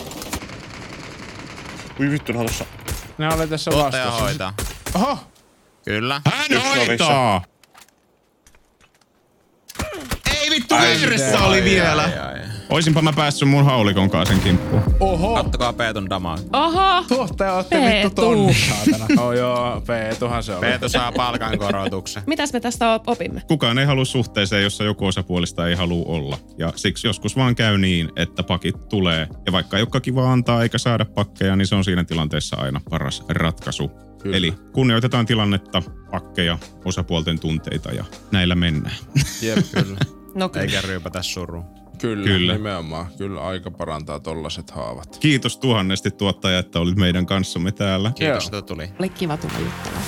Ui 2.01 2.11
vittu, 2.11 2.33
ne 2.33 2.39
on 2.39 2.47
tossa. 2.47 2.65
Ne 3.19 3.35
oli 3.35 3.47
tässä 3.47 3.71
Tuottaja 3.71 4.05
vastassa. 4.05 4.25
hoitaa. 4.25 4.55
Oho! 4.95 5.19
Kyllä. 5.87 6.21
Hän 6.33 6.63
hoitaa! 6.63 7.45
Ei 10.35 10.51
vittu, 10.51 10.75
Ai, 10.75 10.97
vieressä 10.99 11.39
oli 11.39 11.65
vielä. 11.65 12.03
Ai, 12.03 12.19
ai. 12.19 12.56
Oisinpa 12.71 13.03
mä 13.03 13.13
päässyt 13.13 13.49
mun 13.49 13.65
haulikon 13.65 14.11
kanssa 14.11 14.35
sen 14.35 14.43
kimppuun. 14.45 14.83
Oho! 15.01 15.35
Kattokaa 15.35 15.73
Peetun 15.73 16.11
damaa. 16.11 16.39
Oho! 16.53 17.05
Tuottaja 17.09 17.53
otti 17.53 17.75
Peetu. 17.77 18.09
vittu 18.09 18.23
tonni, 18.23 18.55
saatana. 18.55 19.07
Oh 19.23 19.33
joo, 19.33 19.83
Peetuhan 19.87 20.43
se 20.43 20.53
oli. 20.53 20.61
Peetu 20.61 20.89
saa 20.89 21.13
palkankorotuksen. 21.13 22.23
Mitäs 22.27 22.53
me 22.53 22.61
tästä 22.61 22.95
op- 22.95 23.09
opimme? 23.09 23.43
Kukaan 23.49 23.79
ei 23.79 23.87
halua 23.87 24.05
suhteeseen, 24.05 24.63
jossa 24.63 24.85
joku 24.85 25.07
osapuolista 25.07 25.69
ei 25.69 25.75
halua 25.75 26.05
olla. 26.07 26.39
Ja 26.59 26.73
siksi 26.77 27.07
joskus 27.07 27.37
vaan 27.37 27.55
käy 27.55 27.79
niin, 27.79 28.09
että 28.17 28.43
pakit 28.43 28.89
tulee. 28.89 29.29
Ja 29.47 29.53
vaikka 29.53 29.77
ei 29.77 29.83
olekaan 29.83 30.03
kiva 30.03 30.33
antaa 30.33 30.63
eikä 30.63 30.79
saada 30.79 31.05
pakkeja, 31.05 31.57
niin 31.57 31.67
se 31.67 31.75
on 31.75 31.85
siinä 31.85 32.05
tilanteessa 32.05 32.57
aina 32.57 32.81
paras 32.91 33.25
ratkaisu. 33.29 33.91
Kyllä. 34.23 34.37
Eli 34.37 34.55
kunnioitetaan 34.73 35.27
tilannetta, 35.27 35.83
pakkeja, 36.11 36.59
osapuolten 36.85 37.39
tunteita 37.39 37.93
ja 37.93 38.05
näillä 38.33 38.55
mennään. 38.55 38.97
Jep, 39.43 39.59
kyllä. 39.73 39.99
No 40.35 40.49
kyllä. 40.49 40.65
Eikä 40.65 40.81
ryypätä 40.81 41.23
suru. 41.23 41.65
Kyllä, 42.01 42.25
Kyllä. 42.25 42.53
nimenomaan. 42.53 43.07
Kyllä 43.19 43.41
aika 43.47 43.71
parantaa 43.71 44.21
tollaset 44.21 44.71
haavat. 44.71 45.17
Kiitos 45.21 45.59
tuhannesti 45.59 46.11
tuottaja, 46.11 46.59
että 46.59 46.81
olit 46.81 46.97
meidän 46.97 47.27
kanssamme 47.27 47.73
täällä. 47.73 48.13
Kiitos, 48.15 48.45
Joo. 48.53 48.59
että 48.59 48.75
tuli. 48.75 48.89
Oli 48.99 49.09
kiva 49.09 49.37
tulla 49.37 49.59
juttelemaan. 49.59 50.05